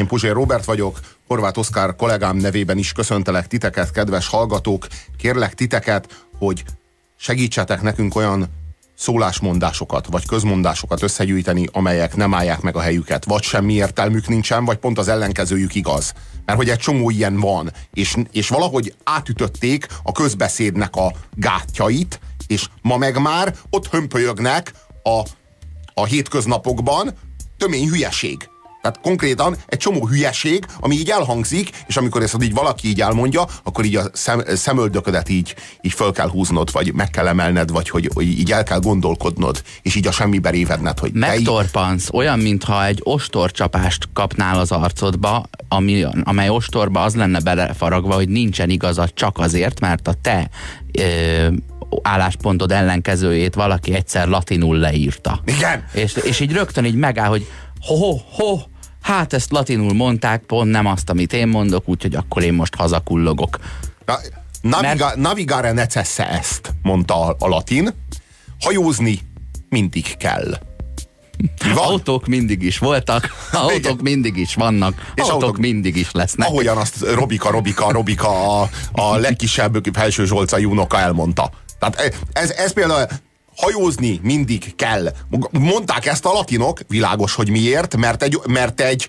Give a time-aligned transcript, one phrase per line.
[0.00, 4.86] Én Puzsér Robert vagyok, Horváth Oszkár kollégám nevében is köszöntelek titeket, kedves hallgatók.
[5.18, 6.64] Kérlek titeket, hogy
[7.16, 8.48] segítsetek nekünk olyan
[8.94, 14.76] szólásmondásokat, vagy közmondásokat összegyűjteni, amelyek nem állják meg a helyüket, vagy semmi értelmük nincsen, vagy
[14.76, 16.12] pont az ellenkezőjük igaz.
[16.44, 22.66] Mert hogy egy csomó ilyen van, és, és valahogy átütötték a közbeszédnek a gátjait, és
[22.82, 24.72] ma meg már ott hömpölyögnek
[25.02, 25.22] a,
[25.94, 27.10] a hétköznapokban
[27.58, 28.48] tömény hülyeség.
[28.82, 33.44] Tehát konkrétan egy csomó hülyeség, ami így elhangzik, és amikor ezt így valaki így elmondja,
[33.62, 37.88] akkor így a szem, szemöldöködet így, így föl kell húznod, vagy meg kell emelned, vagy
[37.88, 42.10] hogy, hogy így el kell gondolkodnod, és így a semmibe révedned, hogy Megtorpansz, így...
[42.12, 48.70] olyan, mintha egy ostorcsapást kapnál az arcodba, ami, amely ostorba az lenne belefaragva, hogy nincsen
[48.70, 50.50] igazad csak azért, mert a te
[50.98, 51.48] ö,
[52.02, 55.40] álláspontod ellenkezőjét valaki egyszer latinul leírta.
[55.44, 55.84] Igen.
[55.92, 57.46] És, és így rögtön így megáll, hogy
[57.80, 58.58] ho, ho, ho,
[59.02, 63.58] hát ezt latinul mondták, pont nem azt, amit én mondok, úgyhogy akkor én most hazakullogok.
[64.04, 64.18] Na,
[64.60, 65.16] naviga, Mert...
[65.16, 67.94] Navigare necesse ezt, mondta a, a latin.
[68.60, 69.18] Hajózni
[69.68, 70.58] mindig kell.
[71.74, 71.76] Van?
[71.76, 76.48] Autók mindig is voltak, autók mindig is vannak, és autók, autók mindig is lesznek.
[76.48, 81.50] Ahogyan azt Robika, Robika, Robika a, a legkisebb felső zsolcai unoka elmondta.
[81.78, 83.06] Tehát ez, ez például
[83.56, 85.12] hajózni mindig kell.
[85.50, 89.08] Mondták ezt a latinok, világos, hogy miért, mert egy, mert egy,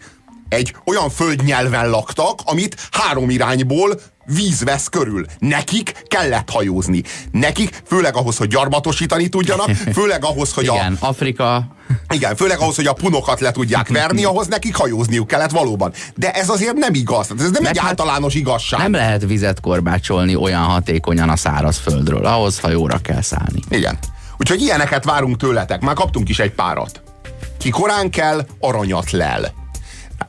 [0.50, 5.26] egy olyan földnyelven laktak, amit három irányból víz vesz körül.
[5.40, 7.04] Nekik kellett hajózni.
[7.32, 11.08] Nekik, főleg ahhoz, hogy gyarmatosítani tudjanak, főleg ahhoz, hogy igen, a...
[11.08, 11.68] Afrika.
[12.10, 15.94] Igen, főleg ahhoz, hogy a punokat le tudják verni, ahhoz nekik hajózniuk kellett valóban.
[16.16, 17.28] De ez azért nem igaz.
[17.38, 18.80] Ez nem Meg egy hát általános igazság.
[18.80, 22.26] Nem lehet vizet korbácsolni olyan hatékonyan a szárazföldről.
[22.26, 23.60] Ahhoz hajóra kell szállni.
[23.70, 23.98] Igen.
[24.42, 25.82] Úgyhogy ilyeneket várunk tőletek.
[25.82, 27.02] Már kaptunk is egy párat.
[27.58, 29.61] Ki korán kell, aranyat lel.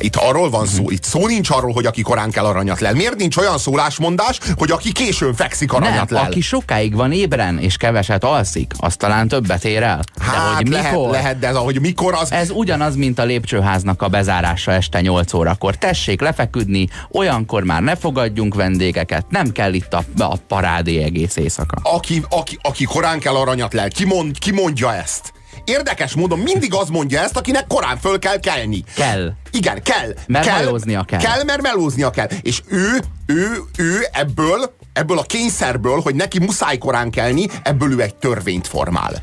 [0.02, 2.94] Itt arról van szó, itt szó nincs arról, hogy aki korán kell aranyat lel.
[2.94, 6.24] Miért nincs olyan szólásmondás, hogy aki későn fekszik aranyat Nem, lel?
[6.24, 10.00] aki sokáig van ébren és keveset alszik, az talán többet ér el.
[10.20, 11.10] Hát de hogy lehet, mikor?
[11.10, 12.32] lehet, de ez ahogy mikor az...
[12.32, 15.76] Ez ugyanaz, mint a lépcsőháznak a bezárása este 8 órakor.
[15.76, 21.76] Tessék lefeküdni, olyankor már ne fogadjunk vendégeket, nem kell itt a, a parádé egész éjszaka.
[21.82, 25.32] Aki, aki, aki korán kell aranyat lel, ki, mond, ki mondja ezt?
[25.64, 28.84] Érdekes módon mindig az mondja ezt, akinek korán föl kell kelni.
[28.94, 29.32] Kell.
[29.50, 30.14] Igen, kell.
[30.26, 31.20] Mert kell, melóznia kell.
[31.20, 32.28] Kell, mert melóznia kell.
[32.42, 38.00] És ő, ő, ő ebből, ebből a kényszerből, hogy neki muszáj korán kelni, ebből ő
[38.00, 39.22] egy törvényt formál.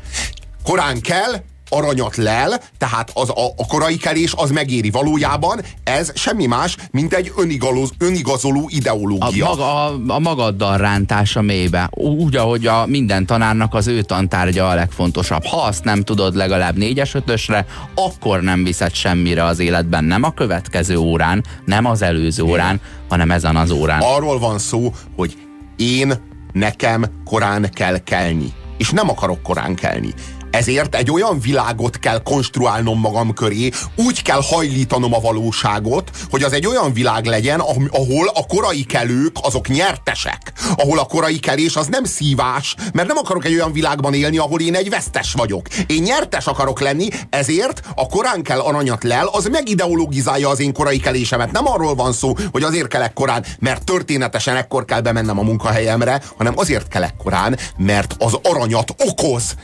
[0.64, 4.90] Korán kell, aranyat lel, tehát az a, a korai kelés az megéri.
[4.90, 9.50] Valójában ez semmi más, mint egy önigaloz, önigazoló ideológia.
[9.50, 11.88] A, maga, a, a magaddal rántása mélybe.
[11.90, 15.44] Úgy, ahogy a minden tanárnak az ő tantárgya a legfontosabb.
[15.44, 20.04] Ha azt nem tudod legalább négyes ötösre, akkor nem viszed semmire az életben.
[20.04, 24.00] Nem a következő órán, nem az előző órán, hanem ezen az órán.
[24.00, 25.36] Arról van szó, hogy
[25.76, 26.14] én
[26.52, 28.52] nekem korán kell kelni.
[28.78, 30.14] És nem akarok korán kelni.
[30.50, 36.52] Ezért egy olyan világot kell konstruálnom magam köré, úgy kell hajlítanom a valóságot, hogy az
[36.52, 40.52] egy olyan világ legyen, ahol a korai kelők azok nyertesek.
[40.76, 44.60] Ahol a korai kelés az nem szívás, mert nem akarok egy olyan világban élni, ahol
[44.60, 45.68] én egy vesztes vagyok.
[45.86, 51.00] Én nyertes akarok lenni, ezért a korán kell aranyat lel, az megideologizálja az én korai
[51.00, 51.52] kelésemet.
[51.52, 56.22] Nem arról van szó, hogy azért kelek korán, mert történetesen ekkor kell bemennem a munkahelyemre,
[56.36, 59.54] hanem azért kelek korán, mert az aranyat okoz.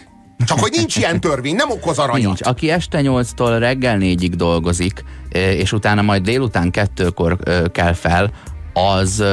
[0.44, 2.24] Csak hogy nincs ilyen törvény, nem okoz aranyat.
[2.24, 2.40] Nincs.
[2.42, 7.38] Aki este 8-tól reggel 4-ig dolgozik, és utána majd délután kettőkor
[7.72, 8.30] kell fel,
[8.72, 9.24] az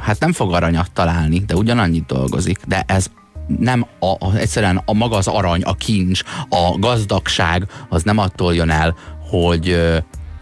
[0.00, 2.58] hát nem fog aranyat találni, de ugyanannyit dolgozik.
[2.66, 3.06] De ez
[3.58, 8.70] nem a, egyszerűen a maga az arany, a kincs, a gazdagság, az nem attól jön
[8.70, 8.96] el,
[9.30, 9.80] hogy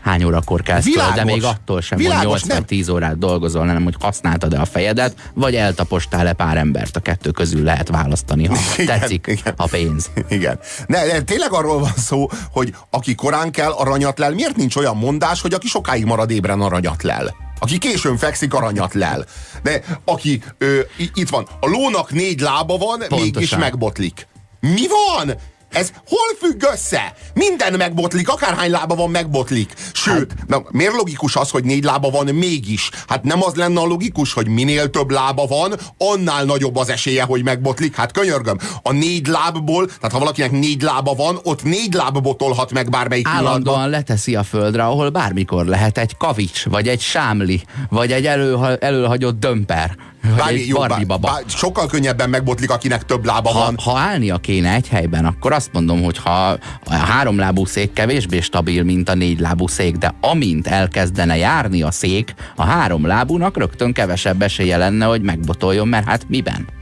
[0.08, 3.94] hány órakor kezd világos, de még attól sem, világos, hogy 8-10 órát dolgozol, nem, hogy
[4.00, 9.26] használtad-e a fejedet, vagy eltapostál-e pár embert, a kettő közül lehet választani, ha igen, tetszik
[9.26, 9.54] igen.
[9.56, 10.10] a pénz.
[10.28, 10.58] Igen.
[10.86, 14.30] De, de tényleg arról van szó, hogy aki korán kell, aranyat lel.
[14.30, 17.34] Miért nincs olyan mondás, hogy aki sokáig marad ébren, aranyat lel?
[17.58, 19.24] Aki későn fekszik, aranyat lel.
[19.62, 20.80] De aki, ö,
[21.14, 23.24] itt van, a lónak négy lába van, Pontosan.
[23.24, 24.26] mégis megbotlik.
[24.60, 25.34] Mi van?
[25.72, 27.14] Ez hol függ össze?
[27.34, 29.72] Minden megbotlik, akárhány lába van, megbotlik.
[29.92, 32.90] Sőt, hát, miért logikus az, hogy négy lába van mégis?
[33.06, 37.22] Hát nem az lenne a logikus, hogy minél több lába van, annál nagyobb az esélye,
[37.22, 37.96] hogy megbotlik.
[37.96, 42.72] Hát könyörgöm, a négy lábból, tehát ha valakinek négy lába van, ott négy láb botolhat
[42.72, 43.90] meg bármelyik Állandóan pillanatban.
[43.90, 49.38] leteszi a földre, ahol bármikor lehet egy kavics, vagy egy sámli, vagy egy elő, előhagyott
[49.38, 49.96] dömper
[50.36, 53.76] Bármi, jó, bár, bár, sokkal könnyebben megbotlik, akinek több lába ha, van.
[53.82, 58.82] Ha állnia kéne egy helyben, akkor azt mondom, hogy ha a háromlábú szék kevésbé stabil,
[58.82, 64.76] mint a négylábú szék, de amint elkezdene járni a szék, a háromlábúnak rögtön kevesebb esélye
[64.76, 66.76] lenne, hogy megbotoljon, mert hát miben?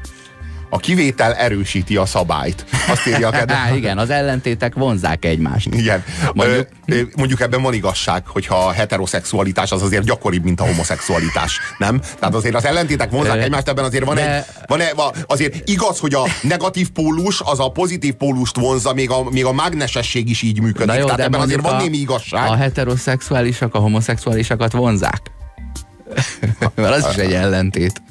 [0.70, 2.64] A kivétel erősíti a szabályt.
[2.88, 3.70] Azt írja a kedves.
[3.76, 5.74] Igen, az ellentétek vonzák egymást.
[5.74, 6.04] Igen.
[6.34, 11.60] Mondjuk, ö, mondjuk ebben van igazság, hogyha a heteroszexualitás az azért gyakoribb, mint a homoszexualitás.
[11.78, 12.00] Nem?
[12.18, 14.36] Tehát azért az ellentétek vonzák egymást, ebben azért van De...
[14.36, 14.44] egy...
[14.66, 14.94] Van egy
[15.26, 19.52] azért igaz, hogy a negatív pólus az a pozitív pólust vonza, még a, még a
[19.52, 20.96] mágnesesség is így működik.
[20.96, 22.50] jó, Tehát ebben azért van némi igazság.
[22.50, 25.20] A heteroszexuálisak a homoszexuálisakat vonzák.
[26.74, 28.02] Mert az is egy ellentét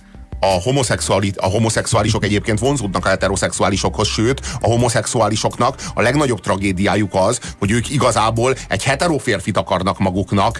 [0.53, 7.39] a, homoszexuali, a homoszexuálisok egyébként vonzódnak a heteroszexuálisokhoz, sőt, a homoszexuálisoknak a legnagyobb tragédiájuk az,
[7.59, 10.59] hogy ők igazából egy heteroférfit akarnak maguknak,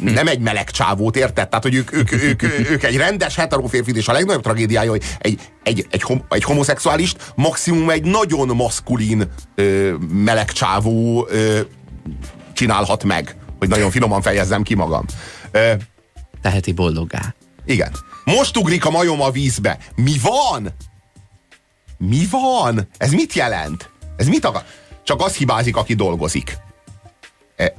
[0.00, 1.48] nem egy meleg csávót, érted?
[1.48, 5.02] Tehát, hogy ők, ők, ők, ők, ők egy rendes heteroférfit, és a legnagyobb tragédiája, hogy
[5.18, 11.60] egy, egy, egy, hom, egy homoszexuálist maximum egy nagyon maszkulin ö, meleg csávó ö,
[12.52, 15.04] csinálhat meg, hogy nagyon finoman fejezzem ki magam.
[15.50, 15.72] Ö,
[16.42, 17.34] Teheti boldoggá.
[17.64, 17.92] Igen.
[18.24, 19.78] Most ugrik a majom a vízbe.
[19.94, 20.68] Mi van?
[21.98, 22.88] Mi van?
[22.96, 23.90] Ez mit jelent?
[24.16, 24.62] Ez mit akar?
[25.02, 26.56] Csak az hibázik, aki dolgozik.
[27.56, 27.74] E,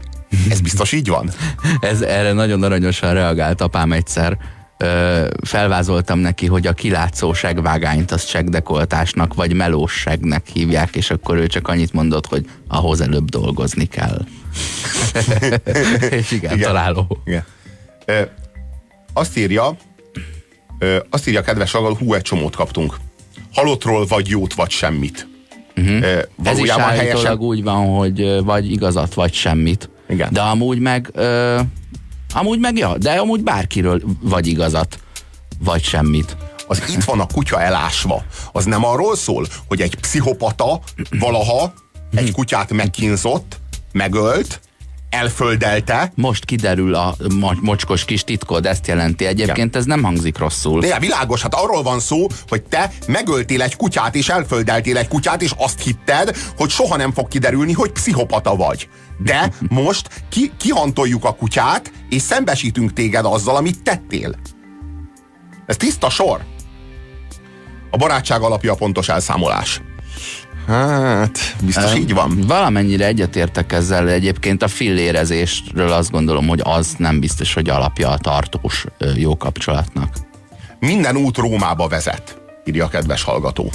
[0.49, 1.31] ez biztos így van?
[1.79, 4.37] ez erre nagyon aranyosan reagált apám egyszer.
[4.77, 10.05] Ö, felvázoltam neki, hogy a kilátszó vágányt az segdekoltásnak vagy melós
[10.53, 14.25] hívják, és akkor ő csak annyit mondott, hogy ahhoz előbb dolgozni kell.
[16.09, 16.67] és igen, igen.
[16.67, 17.21] találó.
[17.25, 17.45] Igen.
[18.05, 18.21] Ö,
[19.13, 19.77] azt írja,
[20.79, 22.97] Ö, azt írja a kedves hallgató, hú, egy csomót kaptunk.
[23.53, 25.27] Halottról vagy jót, vagy semmit.
[25.77, 26.01] Uh-huh.
[26.03, 27.37] Ö, Ez is helyesen...
[27.37, 29.89] úgy van, hogy vagy igazat, vagy semmit.
[30.09, 30.33] Igen.
[30.33, 31.59] De amúgy meg ö,
[32.33, 34.99] amúgy meg ja, de amúgy bárkiről vagy igazat,
[35.59, 36.37] vagy semmit.
[36.67, 38.23] Az itt van a kutya elásva.
[38.51, 40.79] Az nem arról szól, hogy egy pszichopata
[41.19, 41.73] valaha
[42.15, 43.59] egy kutyát megkínzott,
[43.91, 44.59] megölt,
[45.13, 46.11] elföldelte.
[46.15, 47.15] Most kiderül a
[47.61, 49.25] mocskos kis titkod, ezt jelenti.
[49.25, 49.79] Egyébként Igen.
[49.79, 50.79] ez nem hangzik rosszul.
[50.79, 55.41] De világos, hát arról van szó, hogy te megöltél egy kutyát, és elföldeltél egy kutyát,
[55.41, 58.89] és azt hitted, hogy soha nem fog kiderülni, hogy pszichopata vagy.
[59.17, 64.35] De most ki, kihantoljuk a kutyát, és szembesítünk téged azzal, amit tettél.
[65.65, 66.41] Ez tiszta sor.
[67.91, 69.81] A barátság alapja a pontos elszámolás.
[70.67, 72.41] Hát, biztos uh, így van.
[72.47, 78.17] Valamennyire egyetértek ezzel, egyébként a fillérezésről azt gondolom, hogy az nem biztos, hogy alapja a
[78.17, 80.15] tartós jó kapcsolatnak.
[80.79, 83.71] Minden út Rómába vezet, írja a kedves hallgató.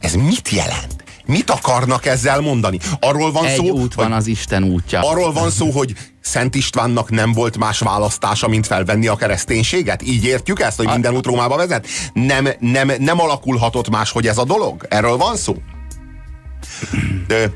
[0.00, 1.04] Ez mit jelent?
[1.26, 2.78] Mit akarnak ezzel mondani?
[3.00, 5.00] Arról van Egy szó, út van az Isten útja.
[5.00, 5.94] Arról van szó, hogy
[6.26, 10.02] Szent Istvánnak nem volt más választása, mint felvenni a kereszténységet?
[10.02, 11.86] Így értjük ezt, hogy minden út Rómába vezet?
[12.12, 14.86] Nem, nem, nem alakulhatott más, hogy ez a dolog?
[14.88, 15.56] Erről van szó?
[17.26, 17.52] De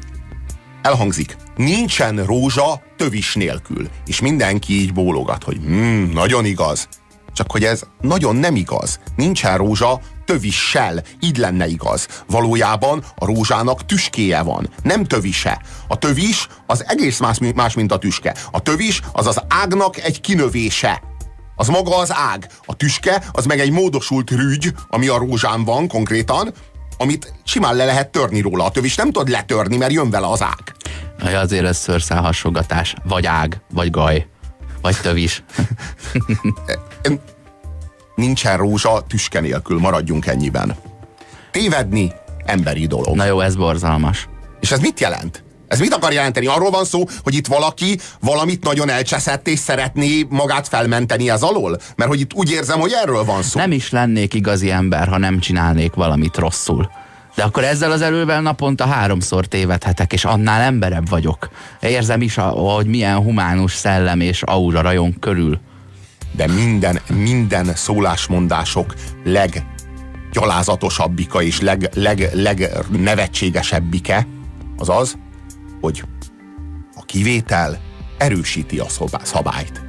[0.82, 1.36] elhangzik.
[1.56, 3.88] Nincsen rózsa tövis nélkül.
[4.06, 6.88] És mindenki így bólogat, hogy mm, nagyon igaz.
[7.34, 9.00] Csak hogy ez nagyon nem igaz.
[9.16, 11.02] Nincsen rózsa tövissel.
[11.20, 12.08] Így lenne igaz.
[12.26, 15.62] Valójában a rózsának tüskéje van, nem tövise.
[15.88, 18.34] A tövis az egész más, más mint a tüske.
[18.50, 21.02] A tövis az az ágnak egy kinövése.
[21.56, 22.50] Az maga az ág.
[22.64, 26.52] A tüske az meg egy módosult rügy, ami a rózsán van konkrétan,
[26.98, 28.64] amit simán le lehet törni róla.
[28.64, 30.74] A tövis nem tud letörni, mert jön vele az ág.
[31.18, 32.94] Ja, azért ez szőrszál hasogatás.
[33.04, 34.26] Vagy ág, vagy gaj,
[34.82, 35.42] vagy tövis.
[38.14, 40.76] nincsen rózsa tüske nélkül, maradjunk ennyiben.
[41.50, 42.12] Tévedni
[42.44, 43.16] emberi dolog.
[43.16, 44.28] Na jó, ez borzalmas.
[44.60, 45.44] És ez mit jelent?
[45.68, 46.46] Ez mit akar jelenteni?
[46.46, 51.78] Arról van szó, hogy itt valaki valamit nagyon elcseszett és szeretné magát felmenteni ez alól?
[51.96, 53.58] Mert hogy itt úgy érzem, hogy erről van szó.
[53.58, 56.90] Nem is lennék igazi ember, ha nem csinálnék valamit rosszul.
[57.34, 61.48] De akkor ezzel az elővel naponta háromszor tévedhetek, és annál emberebb vagyok.
[61.80, 65.60] Érzem is, hogy milyen humánus szellem és aura rajon körül
[66.32, 68.94] de minden, minden szólásmondások
[69.24, 74.26] leggyalázatosabbika és leg, leg, legnevetségesebbike
[74.76, 75.18] az az,
[75.80, 76.04] hogy
[76.94, 77.80] a kivétel
[78.18, 78.86] erősíti a
[79.22, 79.88] szabályt.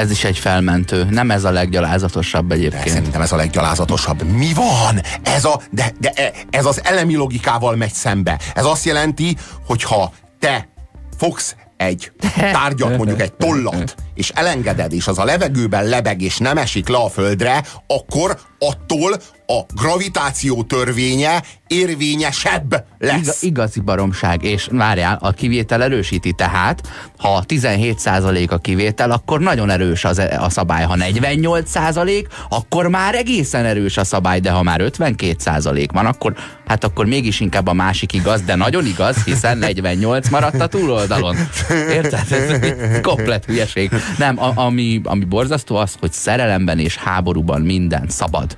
[0.00, 1.04] Ez is egy felmentő.
[1.04, 2.84] Nem ez a leggyalázatosabb egyébként.
[2.84, 4.22] De szerintem ez a leggyalázatosabb.
[4.22, 5.00] Mi van?
[5.22, 8.38] Ez, a, de, de e, ez az elemi logikával megy szembe.
[8.54, 10.68] Ez azt jelenti, hogy ha te
[11.16, 12.12] fogsz egy
[12.52, 16.96] tárgyat, mondjuk egy tollat, és elengeded, és az a levegőben lebeg, és nem esik le
[16.96, 23.20] a földre, akkor attól a gravitáció törvénye érvényesebb lesz.
[23.20, 26.88] Iga, igazi baromság, és várjál, a kivétel erősíti tehát,
[27.18, 30.84] ha 17% a kivétel, akkor nagyon erős az, e- a szabály.
[30.84, 36.34] Ha 48%, akkor már egészen erős a szabály, de ha már 52% van, akkor
[36.66, 41.36] hát akkor mégis inkább a másik igaz, de nagyon igaz, hiszen 48 maradt a túloldalon.
[41.70, 42.32] Érted?
[42.32, 43.90] Ez komplet hülyeség.
[44.18, 48.49] Nem, a, ami, ami borzasztó az, hogy szerelemben és háborúban minden szabad.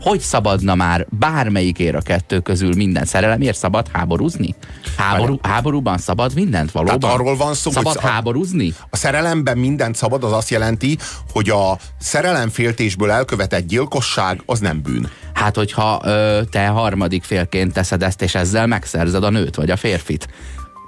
[0.00, 4.54] Hogy szabadna már bármelyikért a kettő közül minden szerelemért szabad háborúzni?
[4.96, 6.98] Háború, háborúban szabad mindent valóban?
[6.98, 8.74] Tehát arról van szó, szabad hogy háborúzni?
[8.90, 10.98] A szerelemben mindent szabad, az azt jelenti,
[11.32, 15.10] hogy a szerelemféltésből elkövetett gyilkosság az nem bűn.
[15.34, 19.76] Hát, hogyha ö, te harmadik félként teszed ezt, és ezzel megszerzed a nőt vagy a
[19.76, 20.28] férfit,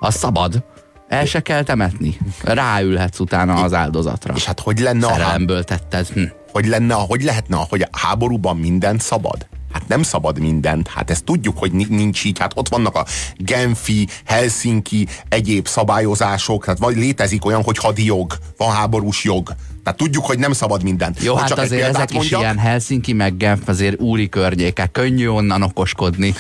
[0.00, 0.64] az szabad.
[1.08, 2.18] El se kell temetni.
[2.42, 4.34] Ráülhetsz utána az áldozatra.
[4.36, 5.12] És hát hogy lenne a...
[5.12, 6.06] Szerelemből tetted.
[6.06, 9.46] Hm hogy lenne, hogy lehetne, hogy a háborúban minden szabad?
[9.72, 14.08] Hát nem szabad mindent, hát ezt tudjuk, hogy nincs így, hát ott vannak a Genfi,
[14.24, 19.54] Helsinki, egyéb szabályozások, tehát vagy létezik olyan, hogy hadijog, van háborús jog.
[19.84, 21.22] Tehát tudjuk, hogy nem szabad mindent.
[21.22, 24.90] Jó, hogy hát csak azért ezek mondjak, is ilyen Helsinki meg Genf azért úri környékek,
[24.90, 26.34] könnyű onnan okoskodni.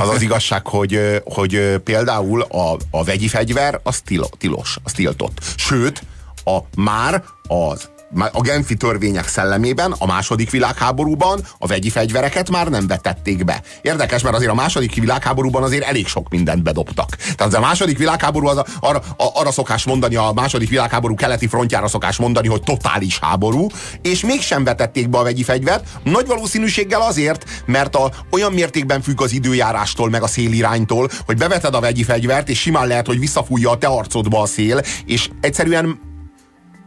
[0.00, 4.02] Az az igazság, hogy, hogy például a, a vegyi fegyver az
[4.38, 5.40] tilos, az tiltott.
[5.56, 6.02] Sőt,
[6.44, 7.90] a, már az
[8.32, 13.62] a Genfi törvények szellemében a második világháborúban a vegyi fegyvereket már nem vetették be.
[13.82, 17.16] Érdekes, mert azért a második világháborúban azért elég sok mindent bedobtak.
[17.36, 21.46] Tehát a második világháború az a, arra, a, arra szokás mondani, a második világháború keleti
[21.46, 23.66] frontjára szokás mondani, hogy totális háború,
[24.02, 25.88] és mégsem vetették be a vegyi fegyvert.
[26.02, 31.74] Nagy valószínűséggel azért, mert a, olyan mértékben függ az időjárástól, meg a széliránytól, hogy beveted
[31.74, 36.08] a vegyi fegyvert, és simán lehet, hogy visszafújja a te arcodba a szél, és egyszerűen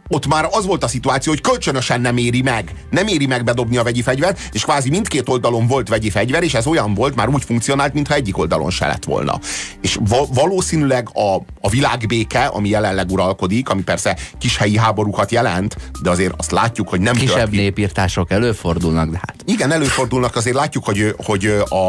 [0.08, 2.72] ott már az volt a szituáció, hogy kölcsönösen nem éri meg.
[2.90, 6.54] Nem éri meg bedobni a vegyi fegyvert, és kvázi mindkét oldalon volt vegyi fegyver, és
[6.54, 9.38] ez olyan volt, már úgy funkcionált, mintha egyik oldalon se lett volna.
[9.80, 15.76] És va- valószínűleg a, a világbéke, ami jelenleg uralkodik, ami persze kis helyi háborúkat jelent,
[16.02, 19.36] de azért azt látjuk, hogy nem Kisebb népírtások előfordulnak, de hát.
[19.44, 21.88] Igen, előfordulnak, azért látjuk, hogy, hogy a,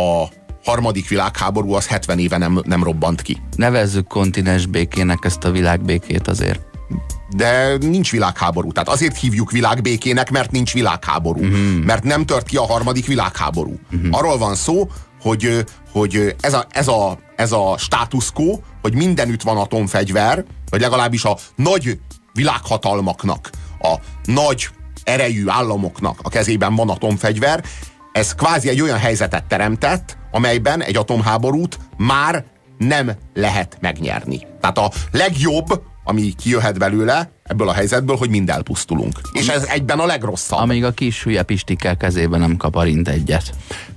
[0.00, 0.28] a
[0.64, 3.36] harmadik világháború az 70 éve nem, nem robbant ki.
[3.56, 6.60] Nevezzük kontinens békének ezt a világbékét azért
[7.36, 8.72] de nincs világháború.
[8.72, 11.40] Tehát azért hívjuk világbékének, mert nincs világháború.
[11.40, 11.84] Uh-huh.
[11.84, 13.78] Mert nem tört ki a harmadik világháború.
[13.92, 14.18] Uh-huh.
[14.18, 14.88] Arról van szó,
[15.20, 20.80] hogy, hogy ez, a, ez, a, ez a status quo, hogy mindenütt van atomfegyver, vagy
[20.80, 22.00] legalábbis a nagy
[22.32, 24.68] világhatalmaknak, a nagy
[25.04, 27.64] erejű államoknak a kezében van atomfegyver,
[28.12, 32.44] ez kvázi egy olyan helyzetet teremtett, amelyben egy atomháborút már
[32.78, 34.46] nem lehet megnyerni.
[34.60, 39.20] Tehát a legjobb, ami kijöhet belőle, ebből a helyzetből, hogy mind elpusztulunk.
[39.32, 40.58] És ez egyben a legrosszabb.
[40.58, 43.54] Amíg a kis hülye pistikkel kezében nem kaparint egyet.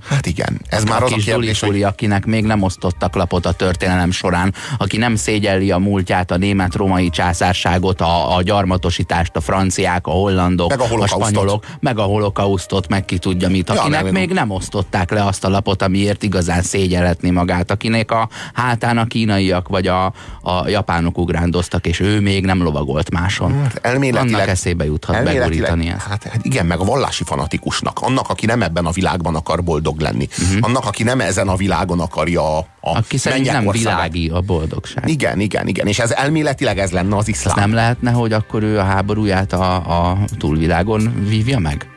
[0.07, 1.83] Hát igen, ez a már az a kérdés, hogy...
[1.83, 7.09] akinek még nem osztottak lapot a történelem során, aki nem szégyelli a múltját, a német-római
[7.09, 12.87] császárságot, a, a gyarmatosítást, a franciák, a hollandok, meg a, a spanyolok, meg a holokausztot,
[12.87, 16.61] meg ki tudja mit, akinek ja, még nem osztották le azt a lapot, amiért igazán
[16.61, 20.05] szégyelhetné magát, akinek a hátán a kínaiak vagy a,
[20.41, 23.61] a japánok ugrándoztak, és ő még nem lovagolt máson.
[23.61, 26.05] Hát, elméletileg, Annak eszébe juthat begurítani ezt.
[26.05, 29.94] Hát, hát igen, meg a vallási fanatikusnak, annak, aki nem ebben a világban akar boldog
[29.95, 30.27] boldog lenni.
[30.39, 30.57] Uh-huh.
[30.61, 35.09] Annak, aki nem ezen a világon akarja a Aki szerint nem világi a boldogság.
[35.09, 35.87] Igen, igen, igen.
[35.87, 37.55] És ez elméletileg ez lenne az iszlám.
[37.57, 39.75] Ez nem lehetne, hogy akkor ő a háborúját a,
[40.09, 41.87] a túlvilágon vívja meg?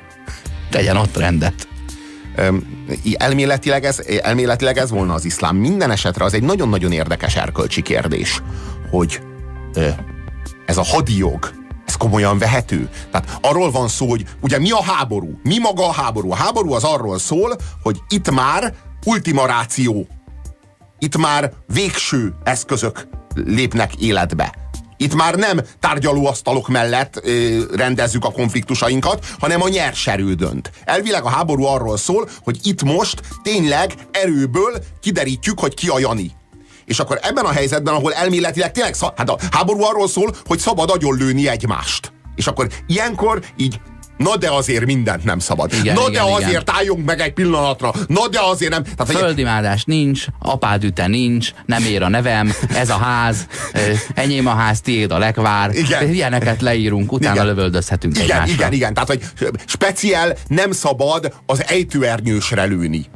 [0.70, 1.68] Tegyen ott rendet.
[3.14, 5.56] Elméletileg ez, elméletileg ez volna az iszlám.
[5.56, 8.42] Minden esetre az egy nagyon-nagyon érdekes erkölcsi kérdés,
[8.90, 9.20] hogy
[10.66, 11.50] ez a hadijog,
[11.88, 12.88] ez komolyan vehető.
[13.10, 15.40] Tehát arról van szó, hogy ugye mi a háború?
[15.42, 16.30] Mi maga a háború?
[16.30, 20.06] A háború az arról szól, hogy itt már ultima ráció.
[20.98, 24.54] Itt már végső eszközök lépnek életbe.
[24.96, 30.70] Itt már nem tárgyalóasztalok mellett ö, rendezzük a konfliktusainkat, hanem a nyerserő dönt.
[30.84, 36.37] Elvileg a háború arról szól, hogy itt most tényleg erőből kiderítjük, hogy ki a Jani.
[36.88, 41.02] És akkor ebben a helyzetben, ahol elméletileg tényleg, hát a háború arról szól, hogy szabad
[41.18, 42.12] lőni egymást.
[42.36, 43.80] És akkor ilyenkor így
[44.16, 45.72] Na de azért mindent nem szabad.
[45.72, 46.62] Igen, Na igen, de azért igen.
[46.66, 47.92] álljunk meg egy pillanatra.
[48.06, 48.82] Na de azért nem.
[48.82, 53.46] Tehát, Földimádás nincs, apád üte nincs, nem ér a nevem, ez a ház,
[54.14, 55.74] enyém a ház, tiéd a lekvár.
[55.74, 56.12] Igen.
[56.12, 57.46] Ilyeneket leírunk, utána igen.
[57.46, 58.54] lövöldözhetünk igen, egymásra.
[58.54, 59.22] Igen, igen, tehát hogy
[59.66, 63.06] speciál nem szabad az ejtőernyősre lőni.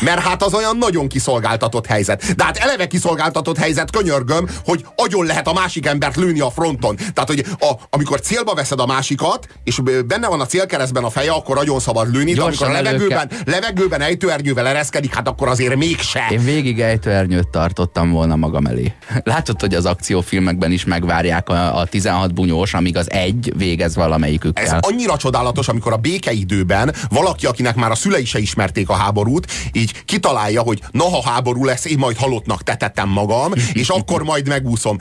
[0.00, 2.34] Mert hát az olyan nagyon kiszolgáltatott helyzet.
[2.36, 6.96] De hát eleve kiszolgáltatott helyzet, könyörgöm, hogy agyon lehet a másik embert lőni a fronton.
[6.96, 11.30] Tehát, hogy a, amikor célba veszed a másikat, és benne van a célkeresztben a feje,
[11.30, 16.26] akkor nagyon szabad lőni, de amikor a levegőben, levegőben ejtőernyővel ereszkedik, hát akkor azért mégse.
[16.30, 18.92] Én végig ejtőernyőt tartottam volna magam elé.
[19.24, 24.64] Látod, hogy az akciófilmekben is megvárják a, a 16 bunyós, amíg az egy végez valamelyikükkel.
[24.64, 29.52] Ez annyira csodálatos, amikor a békeidőben valaki, akinek már a szülei se ismerték a háborút,
[29.72, 34.48] így kitalálja, hogy na ha háború lesz, én majd halottnak tetettem magam, és akkor majd
[34.48, 34.98] megúszom.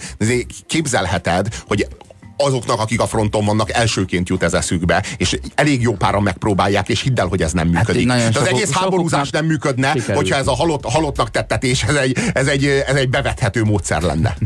[0.67, 1.88] Képzelheted, hogy
[2.38, 7.01] azoknak, akik a fronton vannak, elsőként jut ez eszükbe, és elég jó páran megpróbálják, és
[7.01, 8.12] hidd el, hogy ez nem hát működik.
[8.12, 10.15] Hát az egész háborúzás nem működne, sikerül.
[10.15, 14.38] hogyha ez a halott, halottnak tettetés, ez egy, ez, egy, ez egy bevethető módszer lenne.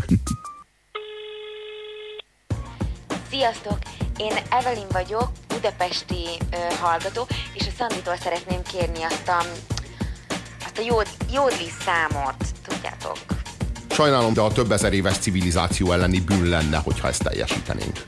[3.32, 3.78] Sziasztok!
[4.18, 9.46] Én Evelyn vagyok, budapesti ö, hallgató, és a Szanditól szeretném kérni azt a,
[10.76, 12.36] azt a jód, jódli számot,
[12.68, 13.18] tudjátok.
[13.90, 18.06] Sajnálom, de a több ezer éves civilizáció elleni bűn lenne, hogyha ezt teljesítenénk.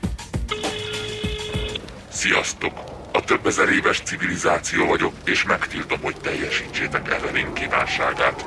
[2.08, 2.72] Sziasztok!
[3.12, 8.46] A több ezer éves civilizáció vagyok, és megtiltom, hogy teljesítsétek Evelyn kívánságát.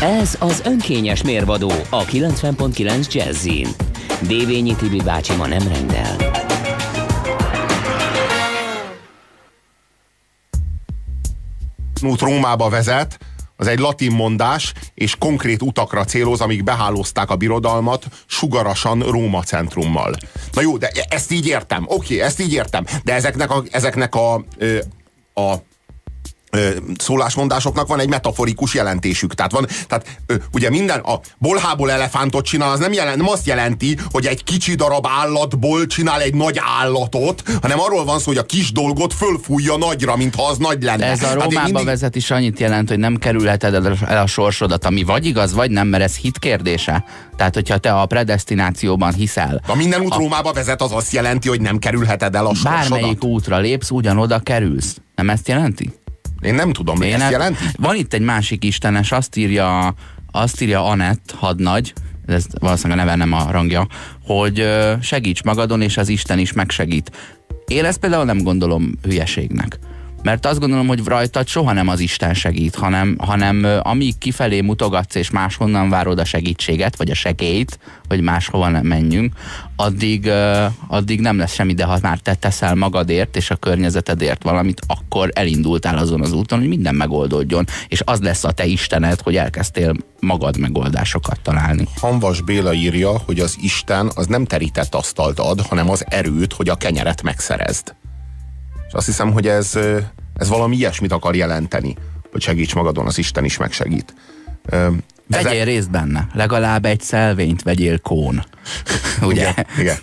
[0.00, 3.68] Ez az önkényes mérvadó a 90.9 Jazzin.
[4.20, 6.31] Dévényi Tibi bácsi ma nem rendel.
[12.02, 13.18] Nút Rómába vezet,
[13.56, 20.14] az egy latin mondás, és konkrét utakra céloz, amik behálózták a birodalmat sugarasan Róma centrummal.
[20.52, 21.84] Na jó, de ezt így értem.
[21.86, 22.84] Oké, ezt így értem.
[23.04, 24.34] De ezeknek a, ezeknek a,
[25.34, 25.54] a
[26.98, 29.34] szólásmondásoknak van egy metaforikus jelentésük.
[29.34, 30.20] Tehát van, tehát
[30.52, 34.74] ugye minden, a bolhából elefántot csinál, az nem, jelent, nem azt jelenti, hogy egy kicsi
[34.74, 39.76] darab állatból csinál egy nagy állatot, hanem arról van szó, hogy a kis dolgot fölfújja
[39.76, 41.06] nagyra, mintha az nagy lenne.
[41.06, 41.84] Ez a hát Rómába mindig...
[41.84, 43.74] vezet is annyit jelent, hogy nem kerülheted
[44.06, 47.04] el a sorsodat, ami vagy igaz, vagy nem, mert ez hit kérdése.
[47.36, 49.62] Tehát, hogyha te a predestinációban hiszel.
[49.66, 50.16] Ha minden út a...
[50.16, 52.88] Rómába vezet, az azt jelenti, hogy nem kerülheted el a sorsodat.
[52.88, 54.96] Bármelyik útra lépsz, ugyanoda kerülsz.
[55.14, 55.92] Nem ezt jelenti?
[56.42, 57.58] Én nem tudom, Én ezt jelent.
[57.76, 59.94] Van itt egy másik istenes, azt írja,
[60.30, 61.92] azt írja Anett hadnagy,
[62.26, 63.86] ez valószínűleg a neve nem a rangja,
[64.24, 64.68] hogy
[65.00, 67.10] segíts magadon, és az Isten is megsegít.
[67.66, 69.78] Én ezt például nem gondolom hülyeségnek.
[70.22, 75.14] Mert azt gondolom, hogy rajtad soha nem az Isten segít, hanem, hanem amíg kifelé mutogatsz
[75.14, 79.32] és máshonnan várod a segítséget, vagy a segélyt, hogy máshova nem menjünk,
[79.76, 80.30] addig,
[80.86, 85.30] addig nem lesz semmi, de ha már te teszel magadért és a környezetedért valamit, akkor
[85.34, 89.94] elindultál azon az úton, hogy minden megoldódjon, és az lesz a te Istened, hogy elkezdtél
[90.20, 91.86] magad megoldásokat találni.
[92.00, 96.68] Hanvas Béla írja, hogy az Isten az nem terített asztalt ad, hanem az erőt, hogy
[96.68, 97.94] a kenyeret megszerezd.
[98.92, 99.78] És azt hiszem, hogy ez,
[100.34, 101.96] ez valami ilyesmit akar jelenteni,
[102.32, 104.14] hogy segíts magadon, az Isten is megsegít.
[105.26, 105.64] Vegyél Ezek...
[105.64, 106.26] részt benne.
[106.34, 108.44] Legalább egy szelvényt vegyél kón.
[109.22, 109.50] Ugye?
[109.50, 109.96] Igen, igen.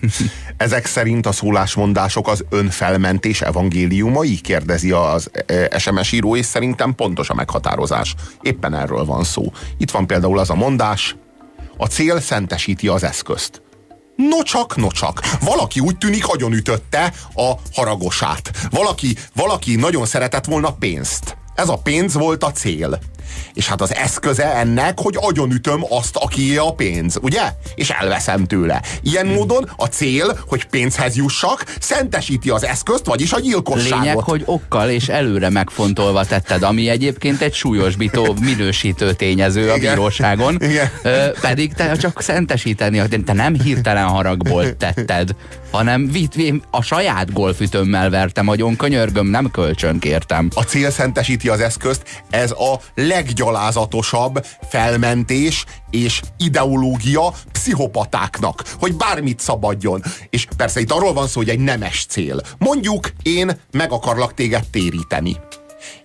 [0.58, 4.36] Ezek szerint a szólásmondások az önfelmentés evangéliumai?
[4.42, 5.32] Kérdezi az
[5.78, 8.16] SMS író, és szerintem pontos a meghatározás.
[8.42, 9.52] Éppen erről van szó.
[9.78, 11.16] Itt van például az a mondás,
[11.78, 13.62] a cél szentesíti az eszközt.
[14.28, 15.22] Nocsak, nocsak.
[15.42, 18.52] Valaki úgy tűnik, ütötte a haragosát.
[18.70, 21.38] Valaki, valaki nagyon szeretett volna pénzt.
[21.56, 23.00] Ez a pénz volt a cél.
[23.54, 27.42] És hát az eszköze ennek, hogy agyonütöm azt, aki a pénz, ugye?
[27.76, 28.82] És elveszem tőle.
[29.02, 29.36] Ilyen hmm.
[29.36, 34.00] módon a cél, hogy pénzhez jussak, szentesíti az eszközt, vagyis a gyilkosságot.
[34.00, 40.58] Lényeg, hogy okkal és előre megfontolva tetted, ami egyébként egy súlyosbító minősítő tényező a bíróságon.
[40.60, 40.92] Igen.
[41.04, 45.36] Ö, pedig te csak szentesíteni, te nem hirtelen haragból tetted,
[45.72, 46.12] hanem
[46.70, 50.50] a saját golfütömmel vertem agyon, könyörgöm, nem kölcsön kértem.
[50.56, 52.80] A cél szentesíti az eszközt, ez a
[53.30, 60.04] leggyalázatosabb felmentés és ideológia pszichopatáknak, hogy bármit szabadjon.
[60.30, 62.42] És persze itt arról van szó, hogy egy nemes cél.
[62.58, 65.38] Mondjuk én meg akarlak téged téríteni.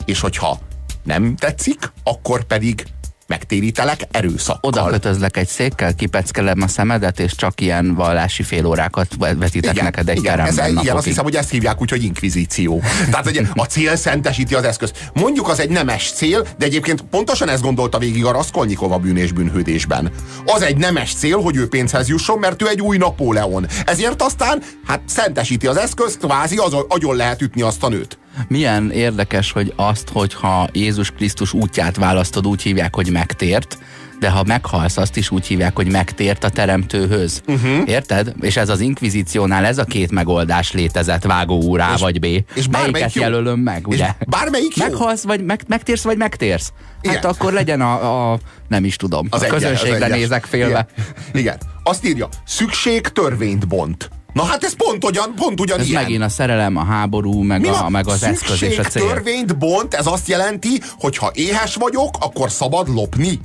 [0.05, 0.59] És hogyha
[1.03, 2.85] nem tetszik, akkor pedig
[3.27, 4.71] megtérítelek erőszakkal.
[4.71, 10.09] Oda kötözlek egy székkel, kipeckelem a szemedet, és csak ilyen vallási félórákat vetítek igen, neked
[10.09, 12.83] egy igen, ez, Igen, azt hiszem, hogy ezt hívják úgy, hogy inkvizíció.
[13.11, 14.93] Tehát hogy a cél szentesíti az eszköz.
[15.13, 19.17] Mondjuk az egy nemes cél, de egyébként pontosan ezt gondolta végig a Raskolnikov a bűn
[19.17, 20.11] és bűnhődésben.
[20.45, 23.67] Az egy nemes cél, hogy ő pénzhez jusson, mert ő egy új Napóleon.
[23.85, 28.19] Ezért aztán hát szentesíti az eszközt, kvázi az agyon lehet ütni azt a nőt.
[28.49, 33.79] Milyen érdekes, hogy azt, hogyha Jézus Krisztus útját választod, úgy hívják, hogy megtért,
[34.19, 37.43] de ha meghalsz, azt is úgy hívják, hogy megtért a teremtőhöz.
[37.47, 37.89] Uh-huh.
[37.89, 38.35] Érted?
[38.41, 42.25] És ez az inkvizíciónál ez a két megoldás létezett, vágó úr A vagy B.
[42.55, 43.23] És Melyiket jó.
[43.23, 44.07] jelölöm meg, ugye?
[44.19, 44.85] És bármelyik jó.
[44.87, 46.73] Meghalsz, vagy meg, megtérsz, vagy megtérsz?
[47.03, 47.31] Hát Igen.
[47.31, 50.87] akkor legyen a, a nem is tudom, az a közönségre nézek félve.
[50.93, 51.17] Igen.
[51.33, 51.59] Igen.
[51.83, 54.11] Azt írja, szükség törvényt bont.
[54.35, 55.97] Na hát ez pont, ugyan, pont ugyanilyen.
[55.97, 59.07] Ez megint a szerelem, a háború, meg, a, meg az eszköz és a cél.
[59.07, 63.41] törvényt bont, ez azt jelenti, hogy ha éhes vagyok, akkor szabad lopni.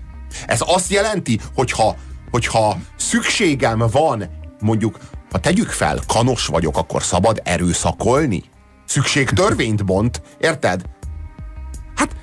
[0.46, 1.96] Ez azt jelenti, hogyha,
[2.32, 4.98] hogyha szükségem van, mondjuk,
[5.32, 8.44] ha tegyük fel, kanos vagyok, akkor szabad erőszakolni?
[8.86, 10.82] Szükség törvényt bont, érted?
[11.96, 12.16] Hát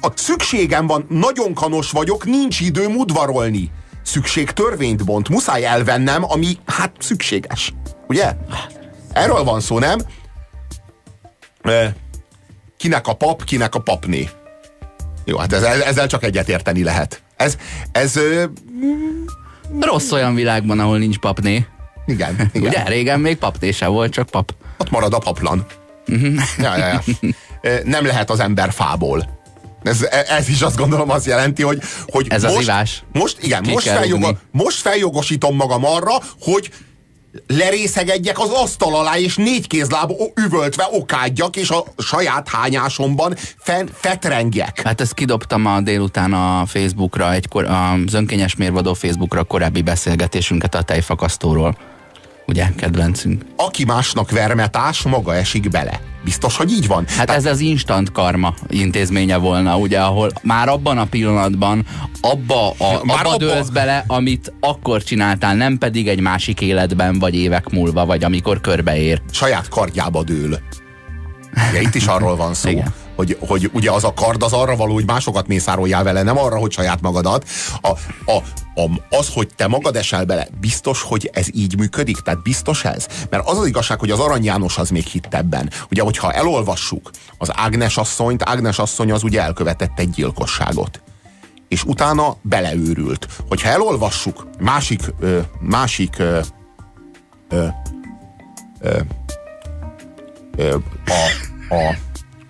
[0.00, 3.70] a szükségem van, nagyon kanos vagyok, nincs időm udvarolni
[4.02, 7.72] szükség törvényt bont, muszáj elvennem, ami hát szükséges.
[8.08, 8.32] Ugye?
[9.12, 9.98] Erről van szó, nem?
[12.76, 14.28] Kinek a pap, kinek a papné.
[15.24, 17.22] Jó, hát ezzel, ezzel csak egyetérteni lehet.
[17.36, 17.56] Ez,
[17.92, 18.20] ez...
[19.80, 21.66] Rossz olyan világban, ahol nincs papné.
[22.06, 22.68] Igen, igen.
[22.68, 24.54] Ugye régen még papné sem volt, csak pap.
[24.78, 25.66] Ott marad a paplan.
[26.08, 26.34] Uh-huh.
[26.58, 27.00] Ja, ja, ja.
[27.84, 29.41] Nem lehet az ember fából.
[29.82, 33.02] Ez, ez is azt gondolom azt jelenti, hogy, hogy ez most, az ivás.
[33.12, 36.70] Most, igen, most, feljogo, most feljogosítom magam arra, hogy
[37.46, 44.80] lerészegedjek az asztal alá, és négy kézláb üvöltve okádjak, és a saját hányásomban fen, fetrengjek.
[44.84, 50.74] Hát ezt kidobtam a délután a Facebookra, egy kor, az önkényes mérvadó Facebookra korábbi beszélgetésünket
[50.74, 51.76] a tejfakasztóról
[52.46, 53.44] ugye, kedvencünk.
[53.56, 56.11] Aki másnak vermetás, maga esik bele.
[56.24, 57.04] Biztos, hogy így van?
[57.08, 61.86] Hát ez az instant karma intézménye volna, ugye, ahol már abban a pillanatban
[62.20, 67.34] abba, a, már abba, dőlsz bele, amit akkor csináltál, nem pedig egy másik életben, vagy
[67.34, 69.22] évek múlva, vagy amikor körbeér.
[69.30, 70.58] Saját kardjába dől.
[71.70, 72.68] Ugye, itt is arról van szó.
[72.68, 76.38] Igen hogy, hogy ugye az a kard az arra való, hogy másokat mészároljál vele, nem
[76.38, 77.48] arra, hogy saját magadat.
[77.80, 77.88] A,
[78.24, 78.36] a,
[78.74, 82.20] a, az, hogy te magad esel bele, biztos, hogy ez így működik?
[82.20, 83.06] Tehát biztos ez?
[83.30, 85.70] Mert az az igazság, hogy az Arany János az még hitt ebben.
[85.90, 91.02] Ugye, hogyha elolvassuk az Ágnes asszonyt, Ágnes asszony az ugye elkövetett egy gyilkosságot
[91.72, 93.26] és utána beleőrült.
[93.48, 96.40] Hogyha elolvassuk másik, ö, másik ö,
[97.48, 97.66] ö,
[98.80, 98.98] ö,
[100.56, 101.96] ö, a, a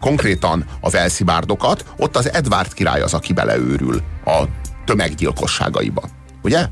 [0.03, 4.43] konkrétan a Velszibárdokat, ott az Edward király az, aki beleőrül a
[4.85, 6.03] tömeggyilkosságaiba.
[6.43, 6.67] Ugye?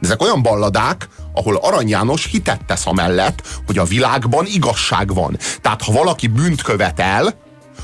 [0.00, 5.36] Ezek olyan balladák, ahol Arany János hitet tesz amellett, hogy a világban igazság van.
[5.60, 7.34] Tehát ha valaki bűnt követel,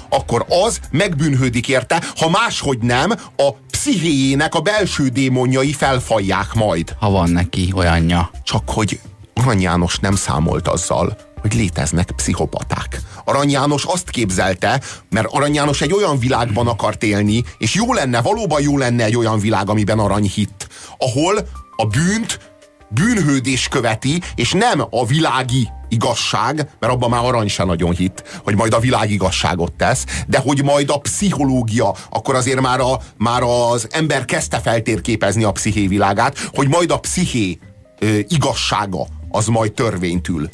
[0.09, 6.97] akkor az megbűnhődik érte, ha máshogy nem, a pszichéjének a belső démonjai felfalják majd.
[6.99, 8.31] Ha van neki olyanja.
[8.43, 9.01] Csak hogy
[9.35, 13.01] Arany János nem számolt azzal, hogy léteznek pszichopaták.
[13.29, 18.21] Arany János azt képzelte, mert Arany János egy olyan világban akart élni, és jó lenne,
[18.21, 21.39] valóban jó lenne egy olyan világ, amiben arany hit, ahol
[21.77, 22.57] a bűnt
[22.91, 28.55] bűnhődés követi, és nem a világi igazság, mert abban már arany se nagyon hit, hogy
[28.57, 33.43] majd a világ igazságot tesz, de hogy majd a pszichológia, akkor azért már, a, már
[33.43, 37.59] az ember kezdte feltérképezni a psziché világát, hogy majd a psziché
[37.99, 40.51] ö, igazsága az majd törvénytül.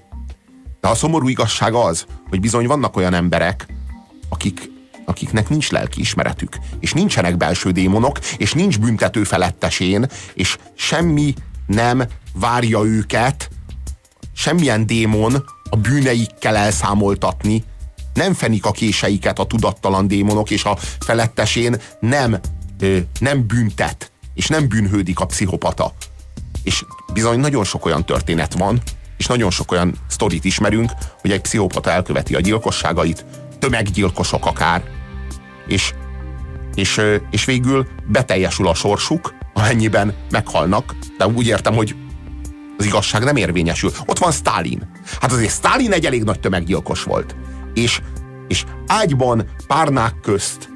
[0.81, 3.67] De a szomorú igazság az, hogy bizony vannak olyan emberek,
[4.29, 4.71] akik,
[5.05, 11.35] akiknek nincs lelkiismeretük, és nincsenek belső démonok, és nincs büntető felettesén, és semmi
[11.67, 13.51] nem várja őket,
[14.33, 17.65] semmilyen démon a bűneikkel elszámoltatni,
[18.15, 22.41] nem fenik a késeiket a tudattalan démonok, és a felettesén nem,
[22.81, 25.95] ö, nem büntet, és nem bűnhődik a pszichopata.
[26.63, 28.83] És bizony nagyon sok olyan történet van,
[29.17, 33.25] és nagyon sok olyan sztorit ismerünk, hogy egy pszichopata elköveti a gyilkosságait,
[33.59, 34.83] tömeggyilkosok akár,
[35.67, 35.95] és,
[36.75, 37.01] és,
[37.31, 41.95] és végül beteljesül a sorsuk, amennyiben meghalnak, de úgy értem, hogy
[42.79, 43.91] az igazság nem érvényesül.
[44.07, 44.91] Ott van Stalin.
[45.21, 47.37] Hát azért Stalin egy elég nagy tömeggyilkos volt.
[47.75, 48.01] És,
[48.49, 50.69] és ágyban párnák közt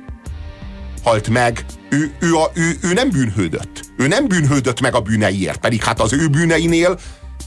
[1.03, 3.81] halt meg, ő, ő, a, ő, ő nem bűnhődött.
[3.97, 6.99] Ő nem bűnhődött meg a bűneiért, pedig hát az ő bűneinél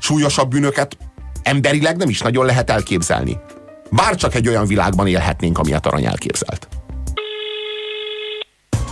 [0.02, 0.98] súlyosabb bűnöket
[1.44, 3.40] emberileg nem is nagyon lehet elképzelni.
[3.90, 6.68] Bár csak egy olyan világban élhetnénk, amilyet Arany elképzelt.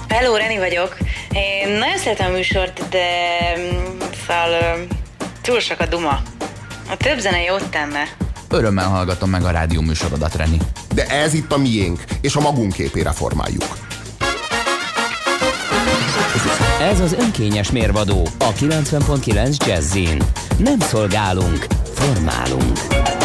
[0.08, 0.98] Hello, Reni vagyok.
[1.32, 3.08] Én nagyon szeretem a műsort, de
[4.28, 4.88] szóval
[5.42, 6.22] túl sok a duma.
[6.90, 8.04] A több zene jót tenne.
[8.50, 10.58] Örömmel hallgatom meg a rádió műsorodat, Reni.
[10.94, 13.78] De ez itt a miénk, és a magunk képére formáljuk.
[16.82, 20.24] Ez az önkényes mérvadó a 90.9 Jazzin.
[20.64, 23.19] Nem szolgálunk, formálunk.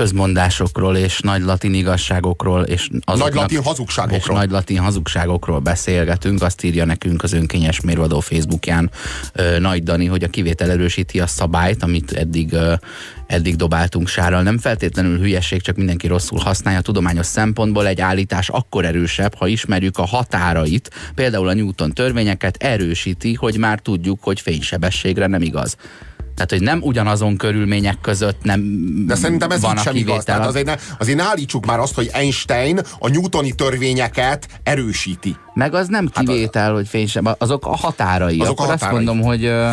[0.00, 4.18] Közmondásokról és nagy latin igazságokról és nagy latin hazugságokról.
[4.18, 6.42] És nagy latin hazugságokról beszélgetünk.
[6.42, 8.90] Azt írja nekünk az önkényes mérvadó Facebookján
[9.32, 12.74] ö, Nagy Dani, hogy a kivétel erősíti a szabályt, amit eddig ö,
[13.26, 14.42] eddig dobáltunk sárral.
[14.42, 16.80] Nem feltétlenül hülyeség, csak mindenki rosszul használja.
[16.80, 23.34] Tudományos szempontból egy állítás akkor erősebb, ha ismerjük a határait, például a Newton törvényeket erősíti,
[23.34, 25.76] hogy már tudjuk, hogy fénysebességre nem igaz.
[26.40, 28.62] Tehát, hogy nem ugyanazon körülmények között nem
[29.06, 30.06] De szerintem ez van így a sem igaz.
[30.12, 30.34] kivétel.
[30.34, 35.36] Tehát azért, ne, azért ne állítsuk már azt, hogy Einstein a newtoni törvényeket erősíti.
[35.54, 38.38] Meg az nem kivétel, hogy fényseb, azok a határai.
[38.38, 38.96] Hát Azok a Akkor határai.
[38.96, 39.70] azt mondom, hogy, ö,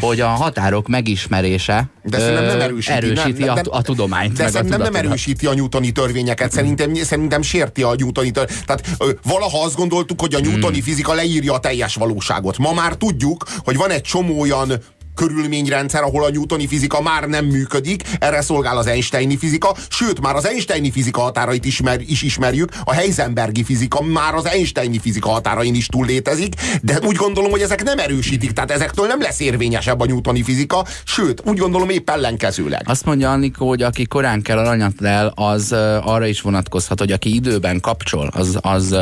[0.00, 2.92] hogy a határok megismerése De szerintem nem ö, erősíti.
[2.96, 4.36] erősíti nem, a, nem, a tudományt.
[4.36, 8.66] De a szerintem nem erősíti a newtoni törvényeket, szerintem, szerintem sérti a newtoni törvényeket.
[8.66, 10.82] Tehát ö, valaha azt gondoltuk, hogy a newtoni Hmm.
[10.88, 12.58] fizika leírja a teljes valóságot.
[12.58, 14.72] Ma már tudjuk, hogy van egy csomó olyan
[15.14, 20.34] körülményrendszer, ahol a newtoni fizika már nem működik, erre szolgál az Einsteini fizika, sőt, már
[20.34, 25.74] az Einsteini fizika határait ismer, is ismerjük, a Heisenbergi fizika már az Einsteini fizika határain
[25.74, 30.00] is túl létezik, de úgy gondolom, hogy ezek nem erősítik, tehát ezektől nem lesz érvényesebb
[30.00, 32.82] a newtoni fizika, sőt, úgy gondolom épp ellenkezőleg.
[32.84, 37.34] Azt mondja Annikó, hogy aki korán kell aranyat lel, az arra is vonatkozhat, hogy aki
[37.34, 38.96] időben kapcsol, az, az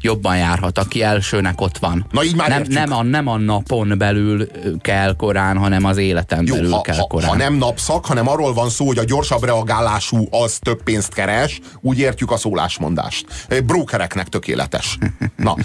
[0.00, 2.06] jobban járhat, aki elsőnek ott van.
[2.10, 2.78] Na, így már nem, értjük.
[2.78, 4.48] nem, a, nem a napon belül
[4.80, 7.28] kell korán, hanem az életen belül ha, kell ha, korán.
[7.28, 11.60] ha nem napszak, hanem arról van szó, hogy a gyorsabb reagálású az több pénzt keres,
[11.80, 13.26] úgy értjük a szólásmondást.
[13.64, 14.98] Brókereknek tökéletes.
[15.36, 15.56] Na,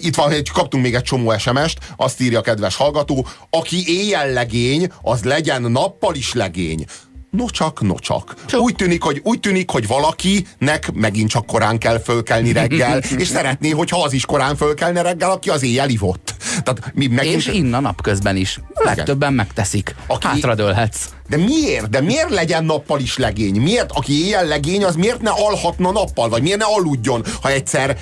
[0.00, 4.32] itt van, hogy kaptunk még egy csomó SMS-t, azt írja a kedves hallgató, aki éjjel
[4.32, 6.84] legény, az legyen nappal is legény.
[7.30, 8.34] Nocsak, nocsak.
[8.52, 13.70] Úgy tűnik, hogy, úgy tűnik, hogy valakinek megint csak korán kell fölkelni reggel, és szeretné,
[13.70, 16.27] hogyha az is korán fölkelne reggel, aki az éjjel ivott.
[16.62, 17.34] Tehát mi megint...
[17.34, 18.60] És inna napközben is.
[18.74, 19.94] Legtöbben megteszik.
[20.06, 21.08] Aki- Hátradőlhetsz.
[21.28, 21.90] De miért?
[21.90, 23.60] De miért legyen nappal is legény?
[23.60, 26.28] Miért, aki éjjel legény, az miért ne alhatna nappal?
[26.28, 27.98] Vagy miért ne aludjon, ha egyszer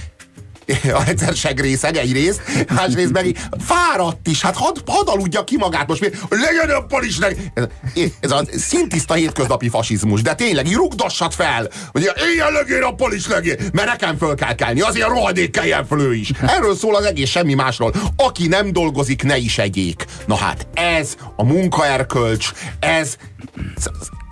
[0.93, 2.43] ha egyszer segrészeg egyrészt,
[2.75, 6.17] másrészt meg fáradt is, hát hadd had aludja ki magát most, miért?
[6.29, 7.19] legyen nappal is.
[7.55, 7.65] Ez,
[8.21, 13.27] ez a szintiszta hétköznapi fasizmus, de tényleg, így rugdossad fel, hogy éjjel legény, nappal is
[13.27, 16.31] legény, mert nekem föl kell kelni, azért rohadék keljen föl ő is.
[16.47, 17.93] Erről szól az egész, semmi másról.
[18.17, 20.05] Aki nem dolgozik, ne is egyék.
[20.27, 22.51] Na hát ez a munkaerkölcs,
[22.81, 23.17] ez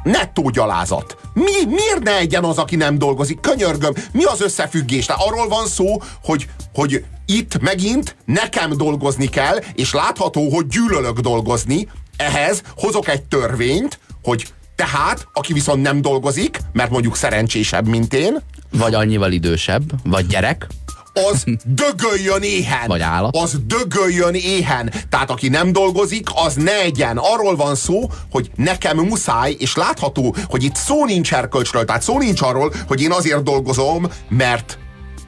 [0.04, 1.16] nettó gyalázat.
[1.34, 3.40] Mi, miért ne egyen az, aki nem dolgozik?
[3.40, 5.06] Könyörgöm, mi az összefüggés?
[5.06, 11.18] Tehát arról van szó, hogy, hogy itt megint nekem dolgozni kell, és látható, hogy gyűlölök
[11.18, 11.88] dolgozni.
[12.16, 18.42] Ehhez hozok egy törvényt, hogy tehát, aki viszont nem dolgozik, mert mondjuk szerencsésebb, mint én,
[18.78, 20.66] Vagy annyival idősebb, vagy gyerek.
[21.14, 22.86] Az dögöljön éhen.
[22.86, 23.36] Vagy állat.
[23.36, 24.92] Az dögöljön éhen.
[25.08, 27.16] Tehát aki nem dolgozik, az ne egyen.
[27.16, 32.18] Arról van szó, hogy nekem muszáj, és látható, hogy itt szó nincs erkölcsről, tehát szó
[32.18, 34.78] nincs arról, hogy én azért dolgozom, mert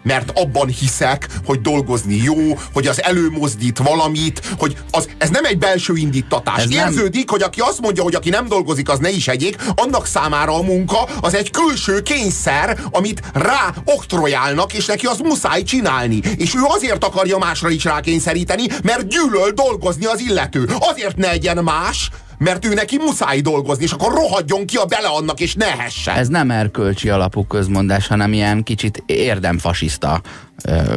[0.07, 5.59] mert abban hiszek, hogy dolgozni jó, hogy az előmozdít valamit, hogy az, ez nem egy
[5.59, 6.63] belső indítatás.
[6.63, 9.57] Ez nem- Érződik, hogy aki azt mondja, hogy aki nem dolgozik, az ne is egyék,
[9.75, 15.63] annak számára a munka az egy külső kényszer, amit rá oktrojálnak, és neki az muszáj
[15.63, 16.21] csinálni.
[16.37, 20.69] És ő azért akarja másra is rákényszeríteni, mert gyűlöl dolgozni az illető.
[20.79, 25.09] Azért ne egyen más, mert ő neki muszáj dolgozni, és akkor rohadjon ki a bele
[25.09, 26.17] annak, és ne ehessen.
[26.17, 30.21] Ez nem erkölcsi alapú közmondás, hanem ilyen kicsit érdemfasiszta.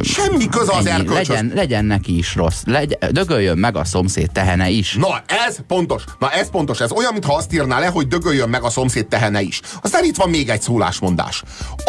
[0.02, 1.28] Semmi köze az erkölcshöz.
[1.28, 2.62] legyen, legyen neki is rossz.
[2.64, 4.94] Legyen, dögöljön meg a szomszéd tehene is.
[4.94, 6.04] Na, ez pontos.
[6.18, 6.80] Na, ez pontos.
[6.80, 9.60] Ez olyan, mintha azt írná le, hogy dögöljön meg a szomszéd tehene is.
[9.82, 11.42] Aztán itt van még egy szólásmondás.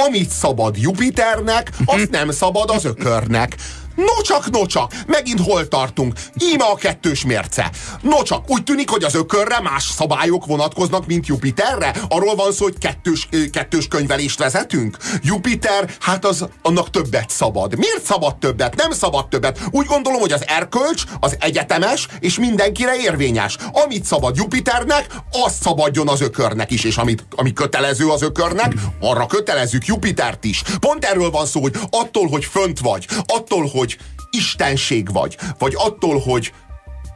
[0.08, 3.56] Amit szabad Jupiternek, azt nem szabad az ökörnek.
[3.96, 6.14] Nocsak, nocsak, megint hol tartunk?
[6.38, 7.72] Íme a kettős mérce.
[8.02, 11.96] Nocsak, úgy tűnik, hogy az ökörre más szabályok vonatkoznak, mint Jupiterre.
[12.10, 14.98] Arról van szó, hogy kettős, kettős könyvelést vezetünk.
[15.24, 17.78] Jupiter, hát az annak többet szabad.
[17.78, 18.76] Miért szabad többet?
[18.76, 19.60] Nem szabad többet.
[19.72, 23.58] Úgy gondolom, hogy az erkölcs az egyetemes, és mindenkire érvényes.
[23.72, 25.06] Amit szabad Jupiternek,
[25.46, 30.64] az szabadjon az ökörnek is, és amit, ami kötelező az ökörnek, arra kötelezzük Jupitert is.
[30.80, 33.81] Pont erről van szó, hogy attól, hogy fönt vagy, attól, hogy
[34.30, 36.54] istenség vagy, vagy attól, hogy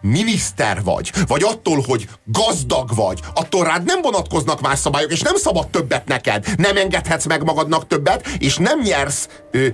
[0.01, 5.35] miniszter vagy, vagy attól, hogy gazdag vagy, attól rád nem vonatkoznak más szabályok, és nem
[5.35, 6.45] szabad többet neked.
[6.57, 9.67] Nem engedhetsz meg magadnak többet, és nem nyersz ö,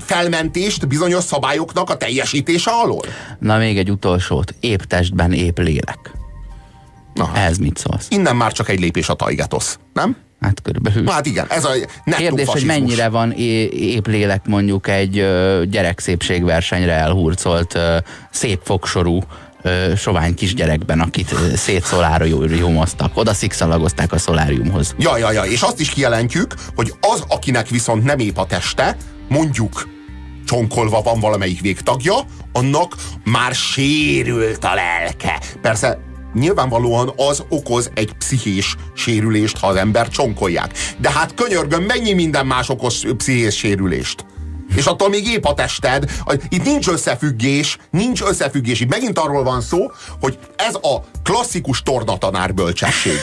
[0.00, 3.04] felmentést bizonyos szabályoknak a teljesítése alól.
[3.38, 4.54] Na még egy utolsót.
[4.60, 6.12] Épp testben, épp lélek.
[7.14, 8.06] Na, hát, Ehhez mit szólsz?
[8.10, 10.16] innen már csak egy lépés a tajgetosz, nem?
[10.40, 11.06] Hát körülbelül.
[11.06, 11.70] Hát igen, ez a
[12.04, 12.76] Kérdés, hogy fasizmus.
[12.76, 17.96] mennyire van é- épp lélek mondjuk egy ö, gyerekszépségversenyre elhurcolt, ö,
[18.30, 19.20] szép fogsorú,
[19.62, 23.16] ö, sovány kisgyerekben, akit szétszoláriumoztak.
[23.16, 24.94] Oda szikszalagozták a szoláriumhoz.
[24.98, 28.96] Ja, ja, ja, és azt is kijelentjük, hogy az, akinek viszont nem épp a teste,
[29.28, 29.88] mondjuk
[30.46, 32.14] csonkolva van valamelyik végtagja,
[32.52, 35.40] annak már sérült a lelke.
[35.62, 35.98] Persze
[36.38, 40.72] nyilvánvalóan az okoz egy pszichés sérülést, ha az ember csonkolják.
[40.98, 44.24] De hát könyörgöm, mennyi minden más okoz pszichés sérülést?
[44.76, 46.10] És attól még épp a tested.
[46.48, 48.80] Itt nincs összefüggés, nincs összefüggés.
[48.80, 53.18] Itt megint arról van szó, hogy ez a klasszikus tornatanár bölcsesség.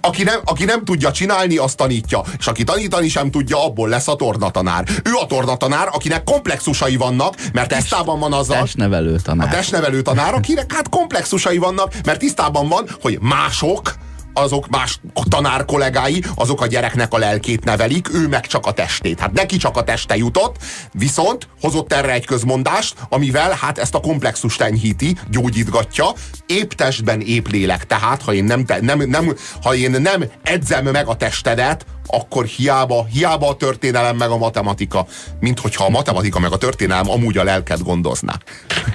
[0.00, 2.22] Aki, nem, aki nem tudja csinálni, azt tanítja.
[2.38, 4.84] És aki tanítani sem tudja, abból lesz a tornatanár.
[5.04, 8.60] Ő a tornatanár, akinek komplexusai vannak, mert tisztában van azzal.
[8.60, 9.46] Testnevelő tanár.
[9.46, 13.94] A testnevelő tanár, akinek hát komplexusai vannak, mert tisztában van, hogy mások,
[14.36, 19.20] azok más tanár kollégái, azok a gyereknek a lelkét nevelik, ő meg csak a testét.
[19.20, 20.56] Hát neki csak a teste jutott,
[20.92, 26.12] viszont hozott erre egy közmondást, amivel hát ezt a komplexust enyhíti, gyógyítgatja,
[26.46, 27.86] épp testben, épp lélek.
[27.86, 33.04] Tehát, ha én nem, nem, nem, ha én nem edzem meg a testedet, akkor hiába,
[33.04, 35.06] hiába a történelem meg a matematika,
[35.40, 38.34] mint hogyha a matematika meg a történelem amúgy a lelket gondozná.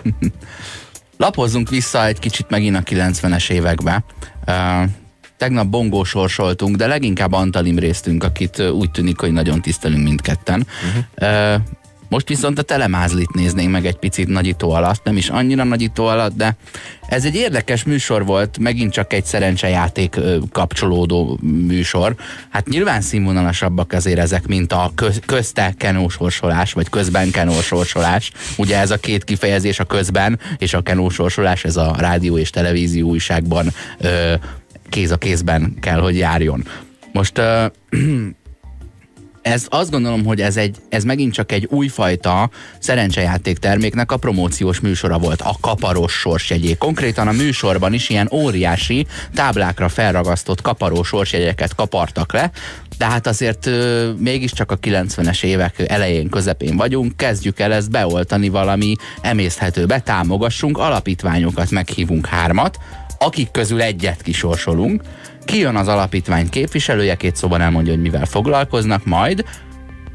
[1.17, 4.03] Lapozzunk vissza egy kicsit megint a 90-es évekbe.
[5.41, 10.67] Tegnap bongó sorsoltunk, de leginkább Antal Imréztünk, akit úgy tűnik, hogy nagyon tisztelünk mindketten.
[11.17, 11.61] Uh-huh.
[12.09, 16.35] Most viszont a telemázlit néznénk meg egy picit nagyító alatt, nem is annyira nagyító alatt,
[16.35, 16.55] de
[17.07, 20.19] ez egy érdekes műsor volt, megint csak egy szerencsejáték
[20.51, 22.15] kapcsolódó műsor.
[22.49, 28.31] Hát nyilván színvonalasabbak azért ezek, mint a köz, közte kenósorsolás, vagy közben kenósorsolás.
[28.57, 33.07] Ugye ez a két kifejezés a közben, és a kenósorsolás, ez a rádió és televízió
[33.07, 34.33] újságban ö,
[34.91, 36.65] kéz a kézben kell, hogy járjon.
[37.11, 37.41] Most
[39.41, 42.49] ez azt gondolom, hogy ez, egy, ez megint csak egy újfajta
[42.79, 46.73] szerencsejáték terméknek a promóciós műsora volt, a kaparós sorsjegyé.
[46.73, 52.51] Konkrétan a műsorban is ilyen óriási táblákra felragasztott kaparós sorsjegyeket kapartak le,
[52.97, 58.49] de hát azért ö, mégiscsak a 90-es évek elején, közepén vagyunk, kezdjük el ezt beoltani
[58.49, 62.77] valami emészthetőbe, támogassunk, alapítványokat meghívunk hármat,
[63.21, 65.01] akik közül egyet kisorsolunk,
[65.45, 69.45] kijön az alapítvány képviselője, két szóban elmondja, hogy mivel foglalkoznak, majd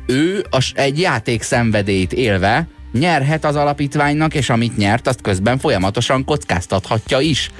[0.07, 6.25] ő a, egy játék szenvedélyt élve nyerhet az alapítványnak, és amit nyert, azt közben folyamatosan
[6.25, 7.51] kockáztathatja is.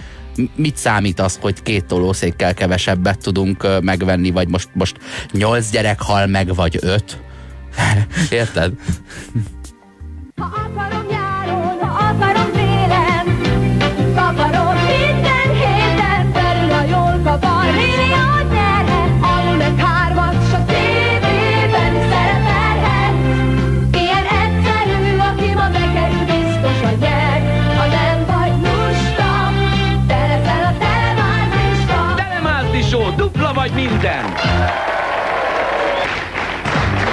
[0.55, 4.97] Mit számít az, hogy két tolószékkel kevesebbet tudunk megvenni, vagy most, most
[5.33, 7.19] nyolc gyerek hal meg, vagy öt?
[8.31, 8.73] Érted?
[10.37, 11.06] Ha akarom
[33.69, 34.25] vagy minden!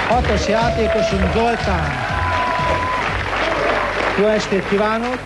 [0.08, 1.92] Hatos játékosunk Zoltán.
[4.18, 5.18] Jó estét kívánok!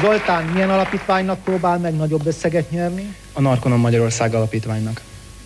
[0.00, 3.16] Zoltán milyen alapítványnak próbál meg nagyobb összeget nyerni?
[3.32, 5.00] A Narkonom Magyarország alapítványnak.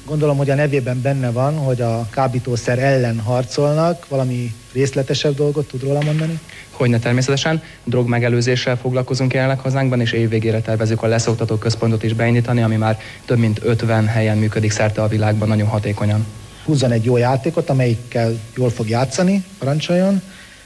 [0.07, 4.07] Gondolom, hogy a nevében benne van, hogy a kábítószer ellen harcolnak.
[4.09, 6.41] Valami részletesebb dolgot tud róla mondani?
[6.71, 7.63] Hogyne természetesen.
[7.85, 12.99] Drog megelőzéssel foglalkozunk jelenleg hazánkban, és évvégére tervezünk a leszoktató központot is beindítani, ami már
[13.25, 16.27] több mint 50 helyen működik szerte a világban nagyon hatékonyan.
[16.65, 20.23] Húzzon egy jó játékot, amelyikkel jól fog játszani, parancsoljon,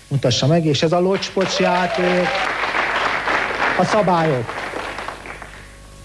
[0.08, 2.26] mutassa meg, és ez a locspocs játék,
[3.78, 4.59] a szabályok.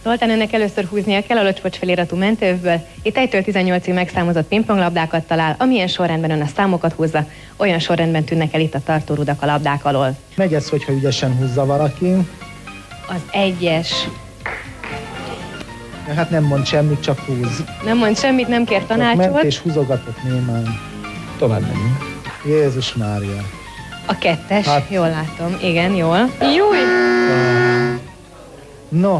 [0.05, 2.81] Zoltán, önnek először húznia kell a locspocs feliratú mentővből.
[3.01, 8.53] Itt 1-től 18-ig megszámozott pingponglabdákat talál, amilyen sorrendben ön a számokat húzza, olyan sorrendben tűnnek
[8.53, 10.15] el itt a tartórudak a labdák alól.
[10.35, 12.13] Megy ez, hogyha ügyesen húzza valaki.
[13.07, 14.07] Az egyes.
[16.07, 17.63] Ja, hát nem mond semmit, csak húz.
[17.85, 19.31] Nem mond semmit, nem kér tanácsot.
[19.31, 20.79] Ment és húzogatott némán.
[21.37, 22.19] Tovább megyünk.
[22.45, 23.41] Jézus Mária.
[24.05, 24.89] A kettes, hát...
[24.89, 25.57] jól látom.
[25.61, 26.31] Igen, jól.
[26.39, 26.77] Júj!
[28.89, 29.19] No,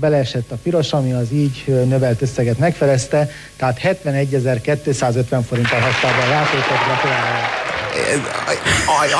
[0.00, 6.84] beleesett a piros, ami az így növelt összeget megfelezte, tehát 71.250 forinttal hagyta a játékot,
[6.86, 7.67] gratulálok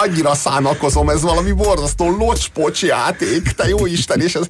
[0.04, 4.46] annyira szánakozom, ez valami borzasztó locspocs játék, te jó Isten, és ez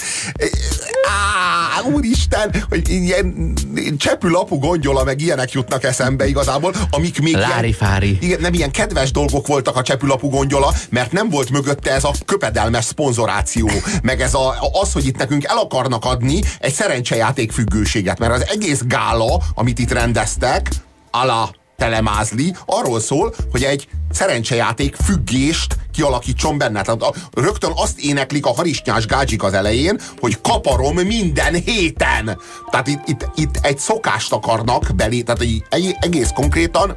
[1.09, 3.55] á, úristen, hogy ilyen
[3.99, 9.11] csepülapú gondjola, meg ilyenek jutnak eszembe igazából, amik még Lári ilyen, igen, nem ilyen kedves
[9.11, 13.71] dolgok voltak a csepülapú gondjola, mert nem volt mögötte ez a köpedelmes szponzoráció,
[14.03, 18.47] meg ez a, az, hogy itt nekünk el akarnak adni egy szerencsejáték függőséget, mert az
[18.49, 20.69] egész gála, amit itt rendeztek,
[21.11, 26.83] ala telemázli, arról szól, hogy egy szerencsejáték függést kialakítson benne.
[26.83, 32.39] Tehát rögtön azt éneklik a harisnyás gácsik az elején, hogy kaparom minden héten.
[32.71, 36.97] Tehát itt, itt, itt egy szokást akarnak belé, tehát egy, egész konkrétan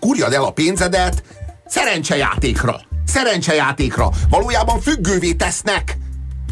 [0.00, 1.22] kurjad el a pénzedet
[1.66, 2.80] szerencsejátékra.
[3.06, 4.10] Szerencsejátékra.
[4.30, 5.96] Valójában függővé tesznek.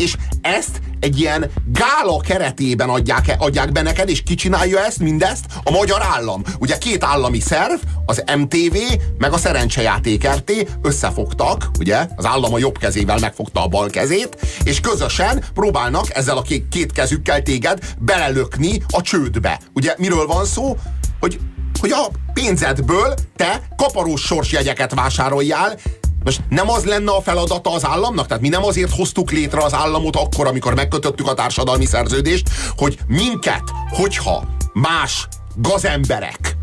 [0.01, 5.45] És ezt egy ilyen gála keretében adják, adják be neked, és ki csinálja ezt, mindezt?
[5.63, 6.43] A magyar állam.
[6.59, 8.77] Ugye két állami szerv, az MTV,
[9.19, 12.07] meg a Szerencsejáték RT összefogtak, ugye?
[12.17, 16.93] Az állam a jobb kezével megfogta a bal kezét, és közösen próbálnak ezzel a két
[16.93, 19.61] kezükkel téged belelökni a csődbe.
[19.73, 20.77] Ugye miről van szó?
[21.21, 21.41] Hogy
[21.81, 25.79] hogy a pénzedből te kaparós sorsjegyeket vásároljál,
[26.25, 28.27] most nem az lenne a feladata az államnak?
[28.27, 32.99] Tehát mi nem azért hoztuk létre az államot akkor, amikor megkötöttük a társadalmi szerződést, hogy
[33.07, 36.57] minket, hogyha más gazemberek,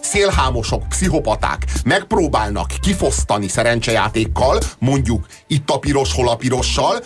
[0.00, 7.04] szélhámosok, pszichopaták megpróbálnak kifosztani szerencsejátékkal, mondjuk itt a piros, hol a pirossal,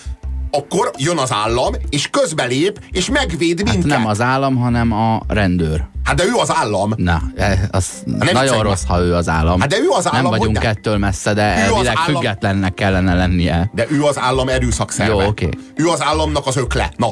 [0.50, 3.74] akkor jön az állam, és közbelép, és megvéd minket.
[3.74, 5.88] Hát nem az állam, hanem a rendőr.
[6.10, 6.92] Hát de ő az állam.
[6.96, 9.60] Na, e, az nem nagyon viccelj rossz, ha ő az állam.
[9.60, 10.74] Hát de ő az állam, Nem vagyunk hogy nem?
[10.76, 13.70] ettől messze, de Ő elvileg állam- függetlennek kellene lennie.
[13.74, 15.22] De ő az állam erőszakszerve.
[15.22, 15.48] Jó, oké.
[15.74, 16.90] Ő az államnak az ökle.
[16.96, 17.08] Na,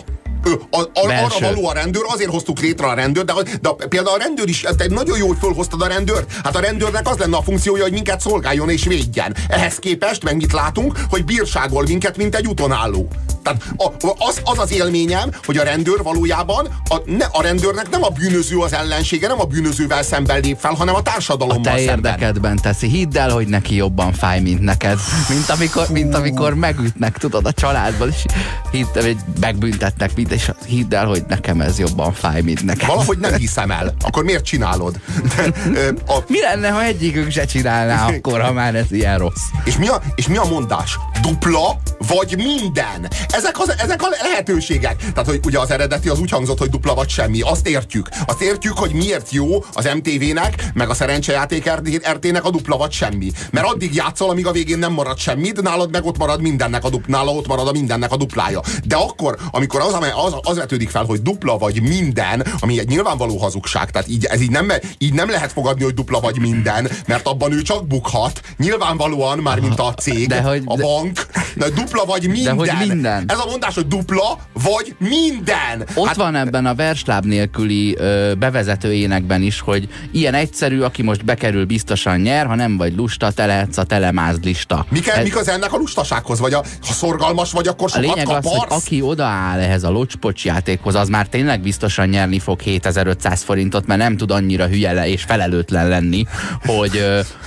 [0.71, 4.19] a, a, arra való a rendőr, azért hoztuk létre a rendőr, de, de például a
[4.19, 6.33] rendőr is, te nagyon jó, hogy fölhoztad a rendőrt.
[6.45, 9.37] Hát a rendőrnek az lenne a funkciója, hogy minket szolgáljon és védjen.
[9.49, 13.09] Ehhez képest meg mit látunk, hogy bírságol minket, mint egy utonálló.
[13.43, 18.05] Tehát a, az, az az élményem, hogy a rendőr valójában, a, ne, a rendőrnek nem
[18.05, 21.79] a bűnöző az ellensége, nem a bűnözővel szemben lép fel, hanem a A társadalommal te
[21.79, 22.13] szemben.
[22.13, 22.89] érdekedben teszi.
[22.89, 24.99] Hidd el, hogy neki jobban fáj, mint neked.
[25.29, 28.25] Mint amikor, mint amikor megütnek, tudod, a családban, és
[28.71, 32.87] hidd, vagy megbüntetnek, mind, és hidd el, hogy nekem ez jobban fáj, mint neked.
[32.87, 33.95] Valahogy nem hiszem el.
[34.01, 35.01] Akkor miért csinálod?
[35.37, 39.43] De, a, Mi lenne, ha egyikünk se csinálná akkor, ha már ez ilyen rossz?
[39.65, 40.99] És mi, a, és mi a mondás?
[41.23, 43.09] Dupla vagy minden?
[43.29, 44.97] Ezek, az, ezek a lehetőségek.
[44.97, 47.41] Tehát, hogy ugye az eredeti az úgy hangzott, hogy dupla vagy semmi.
[47.41, 48.09] Azt értjük.
[48.27, 51.71] Azt értjük, hogy miért jó az MTV-nek, meg a szerencsejáték
[52.11, 53.31] RT-nek a dupla vagy semmi.
[53.51, 56.91] Mert addig játszol, amíg a végén nem marad semmit, nálad meg ott marad mindennek a
[56.91, 58.61] dupla, nála ott marad a mindennek a duplája.
[58.85, 59.93] De akkor, amikor az,
[60.25, 64.41] az, az vetődik fel, hogy dupla vagy minden, ami egy nyilvánvaló hazugság, tehát így, ez
[64.41, 68.41] így nem, így nem lehet fogadni, hogy dupla vagy minden, mert abban ő csak bukhat.
[68.57, 72.57] Nyilvánvalóan, már mint a cég, De hogy- a de- bank, de dupla vagy minden.
[72.57, 73.25] hogy minden.
[73.27, 75.87] Ez a mondás, hogy dupla vagy minden.
[75.95, 81.03] Ott hát, van ebben a versláb nélküli ö, bevezető énekben is, hogy ilyen egyszerű, aki
[81.03, 84.87] most bekerül, biztosan nyer, ha nem vagy lusta, te lehetsz a telemázd lista.
[84.91, 86.39] Mi kell, Ez- mi köze ennek a lustasághoz?
[86.39, 88.73] Vagy a, ha szorgalmas vagy, akkor a sokat lényeg az, kaparsz?
[88.73, 93.87] hogy aki odaáll ehhez a locspocs játékhoz, az már tényleg biztosan nyerni fog 7500 forintot,
[93.87, 96.25] mert nem tud annyira hülye le és felelőtlen lenni,
[96.65, 97.05] hogy,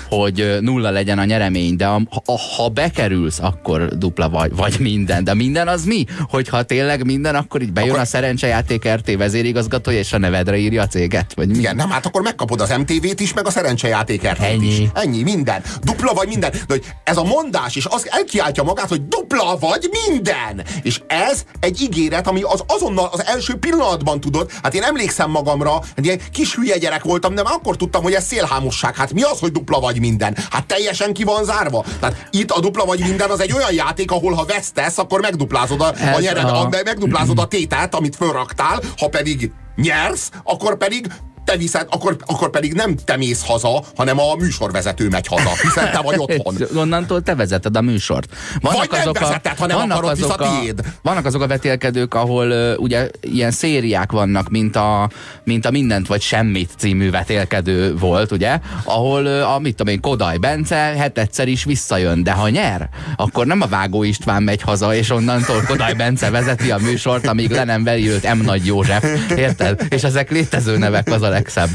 [0.10, 1.76] hogy nulla legyen a nyeremény.
[1.76, 5.24] De a, ha, ha bekerülsz, akkor dupla vagy, vagy minden.
[5.24, 6.06] De minden az mi?
[6.30, 10.82] Hogyha tényleg minden, akkor így bejön Akkor- a szerencsejáték RT vezérigazgatója, és a nevedre írja
[10.82, 11.34] a céget?
[11.36, 11.58] Vagy mi?
[11.58, 14.68] Igen, nem, hát akkor megkapod az MTV-t is, meg a szerencsejáték RT-t Ennyi.
[14.68, 14.82] is.
[14.94, 15.62] Ennyi, minden.
[15.84, 16.52] Dupla vagy minden.
[16.52, 20.64] De hogy ez a mondás, és az elkiáltja magát, hogy dupla vagy minden.
[20.84, 24.52] És ez egy ígéret, ami az azonnal az első pillanatban tudod.
[24.64, 28.14] Hát én emlékszem magamra, egy ilyen kis hülye gyerek voltam, de már akkor tudtam, hogy
[28.14, 28.96] ez szélhámosság.
[28.96, 30.38] Hát mi az, hogy dupla vagy minden?
[30.50, 31.86] Hát teljesen ki van zárva.
[32.00, 35.82] Tehát itt a dupla vagy minden az egy olyan játék, ahol ha vesztesz, akkor megduplázod
[35.82, 41.08] a, a, nyered, a- a, megduplázod a tételt, amit fölraktál, ha pedig nyersz, akkor pedig
[41.46, 45.92] te viszed, akkor, akkor pedig nem te mész haza, hanem a műsorvezető megy haza, hiszen
[45.92, 46.56] te vagy otthon.
[46.76, 48.36] Onnantól te vezeted a műsort.
[48.62, 50.82] Vagy nem vezeted, ha nem akarod, visz a a, tiéd.
[51.02, 55.10] vannak azok a vetélkedők, ahol uh, ugye ilyen szériák vannak, mint a,
[55.44, 58.60] mint a Mindent vagy Semmit című vetélkedő volt, ugye?
[58.84, 63.46] Ahol uh, a, mit tudom én, Kodaj Bence hetedszer is visszajön, de ha nyer, akkor
[63.46, 67.64] nem a Vágó István megy haza, és onnantól Kodaj Bence vezeti a műsort, amíg le
[67.64, 68.42] nem veri őt M.
[68.42, 69.06] Nagy József.
[69.36, 69.82] Érted?
[69.90, 71.70] És ezek létező nevek az a legszebb.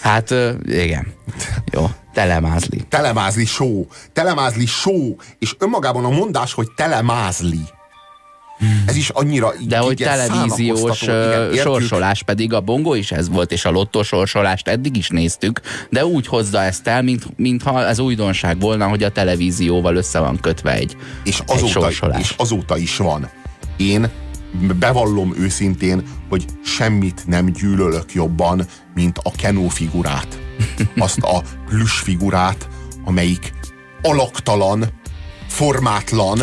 [0.00, 0.34] Hát
[0.64, 1.06] igen.
[1.72, 2.80] Jó, telemázli.
[2.88, 3.86] Telemázli show.
[4.12, 5.16] Telemázli show.
[5.38, 7.60] És önmagában a mondás, hogy telemázli.
[8.86, 11.52] Ez is annyira De hogy igen, televíziós szánakoztató.
[11.52, 15.60] Igen, sorsolás pedig a bongó is ez volt, és a lottó sorsolást eddig is néztük,
[15.90, 20.40] de úgy hozza ezt el, mint, mintha ez újdonság volna, hogy a televízióval össze van
[20.40, 22.20] kötve egy, és egy azóta, sorsolás.
[22.20, 23.30] és azóta is van.
[23.76, 24.10] Én
[24.78, 28.66] bevallom őszintén, hogy semmit nem gyűlölök jobban,
[29.00, 30.38] mint a Kenó figurát.
[30.96, 32.68] Azt a plüss figurát,
[33.04, 33.52] amelyik
[34.02, 34.84] alaktalan,
[35.48, 36.40] formátlan,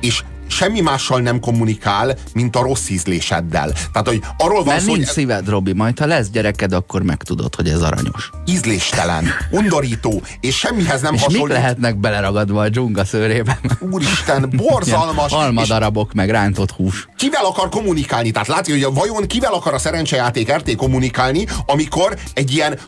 [0.00, 3.72] és semmi mással nem kommunikál, mint a rossz ízléseddel.
[3.92, 7.02] Tehát, hogy arról van Mert szó, nincs hogy szíved, Robi, majd ha lesz gyereked, akkor
[7.02, 8.30] megtudod, hogy ez aranyos.
[8.46, 11.56] ízléstelen, undorító, és semmihez nem És mik hasonlít.
[11.56, 13.56] lehetnek beleragadva a dzsunga szőrében?
[13.90, 15.32] Úristen, borzalmas.
[15.32, 17.08] Almadarabok, meg rántott hús.
[17.16, 18.30] kivel akar kommunikálni?
[18.30, 22.78] Tehát látja, hogy vajon kivel akar a szerencsejáték RT kommunikálni, amikor egy ilyen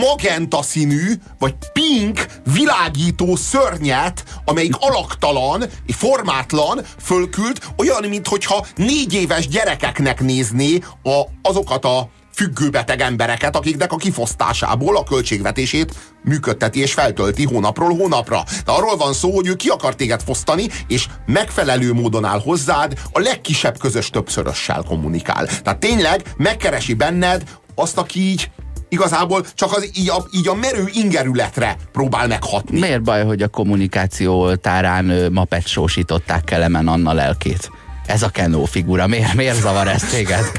[0.00, 10.20] magenta színű, vagy pink világító szörnyet, amelyik alaktalan, formátlan, fölküld, olyan, mintha négy éves gyerekeknek
[10.20, 15.94] nézné a, azokat a függőbeteg embereket, akiknek a kifosztásából a költségvetését
[16.24, 18.44] működteti és feltölti hónapról hónapra.
[18.64, 22.98] De arról van szó, hogy ő ki akar téged fosztani, és megfelelő módon áll hozzád,
[23.12, 25.46] a legkisebb közös többszörössel kommunikál.
[25.46, 27.42] Tehát tényleg megkeresi benned
[27.74, 28.50] azt, aki így
[28.92, 32.78] igazából csak az, így, a, így a merő ingerületre próbál meghatni.
[32.78, 37.70] Miért baj, hogy a kommunikáció oltárán ö, ma pecsósították Kelemen Anna lelkét?
[38.06, 40.44] Ez a Kenó figura, miért, miért zavar ez téged?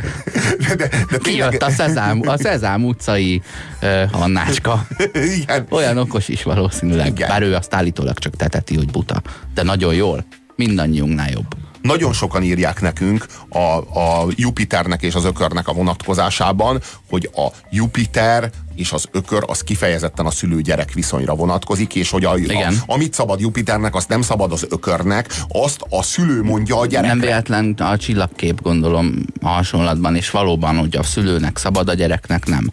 [0.68, 3.42] De, de, de Kijött a Szezám, a Szezám utcai
[3.82, 4.88] uh, Annácska.
[5.40, 5.66] Igen.
[5.70, 7.08] Olyan okos is valószínűleg.
[7.08, 7.28] Igen.
[7.28, 9.22] Bár ő azt állítólag csak teteti, hogy buta.
[9.54, 10.26] De nagyon jól.
[10.56, 11.63] Mindannyiunknál jobb.
[11.84, 13.60] Nagyon sokan írják nekünk a,
[14.00, 20.26] a Jupiternek és az ökörnek a vonatkozásában, hogy a Jupiter és az ökör az kifejezetten
[20.26, 22.76] a szülő-gyerek viszonyra vonatkozik, és hogy a, a, Igen.
[22.86, 27.14] amit szabad Jupiternek, azt nem szabad az ökörnek, azt a szülő mondja a gyerekre.
[27.14, 32.46] Nem véletlen a csillagkép gondolom a hasonlatban, és valóban, hogy a szülőnek szabad, a gyereknek
[32.46, 32.72] nem.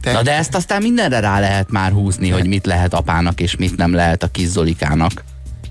[0.00, 3.56] Te- Na de ezt aztán mindenre rá lehet már húzni, hogy mit lehet apának, és
[3.56, 5.24] mit nem lehet a kis Zolikának.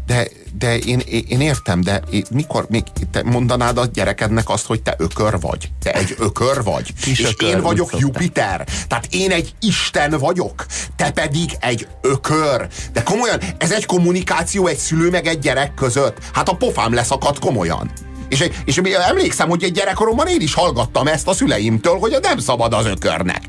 [0.06, 0.28] De,
[0.58, 4.96] de én, én értem, de én, mikor még te mondanád a gyerekednek azt, hogy te
[4.98, 5.72] ökör vagy?
[5.80, 6.94] Te egy ökör vagy?
[7.02, 8.00] Kis és ökör, én vagyok.
[8.00, 8.68] Jupiter.
[8.88, 10.66] Tehát én egy Isten vagyok.
[10.96, 12.68] Te pedig egy ökör.
[12.94, 16.18] De komolyan, ez egy kommunikáció egy szülő meg egy gyerek között.
[16.34, 17.92] Hát a pofám leszakadt komolyan.
[18.30, 22.74] És, és emlékszem, hogy egy gyerekkoromban én is hallgattam ezt a szüleimtől, hogy nem szabad
[22.74, 23.42] az ökörnek.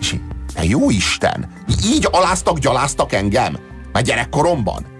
[0.00, 0.14] És
[0.54, 1.52] de jó Isten,
[1.84, 3.58] így aláztak, gyaláztak engem?
[3.92, 4.91] Már gyerekkoromban?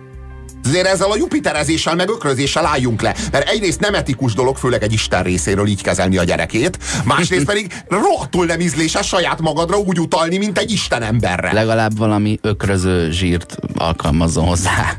[0.65, 3.15] Azért ezzel a jupiterezéssel, meg ökrözéssel álljunk le.
[3.33, 7.83] Mert egyrészt nem etikus dolog, főleg egy Isten részéről így kezelni a gyerekét, másrészt pedig
[7.89, 11.53] rohadtul nem ízléses saját magadra úgy utalni, mint egy Isten emberre.
[11.53, 14.93] Legalább valami ökröző zsírt alkalmazzon hozzá.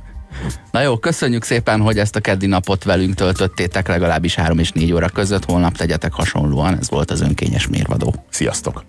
[0.72, 4.93] Na jó, köszönjük szépen, hogy ezt a keddi napot velünk töltöttétek legalábbis 3 és 4
[4.93, 5.45] óra között.
[5.45, 8.16] Holnap tegyetek hasonlóan, ez volt az önkényes mérvadó.
[8.30, 8.84] Sziasztok!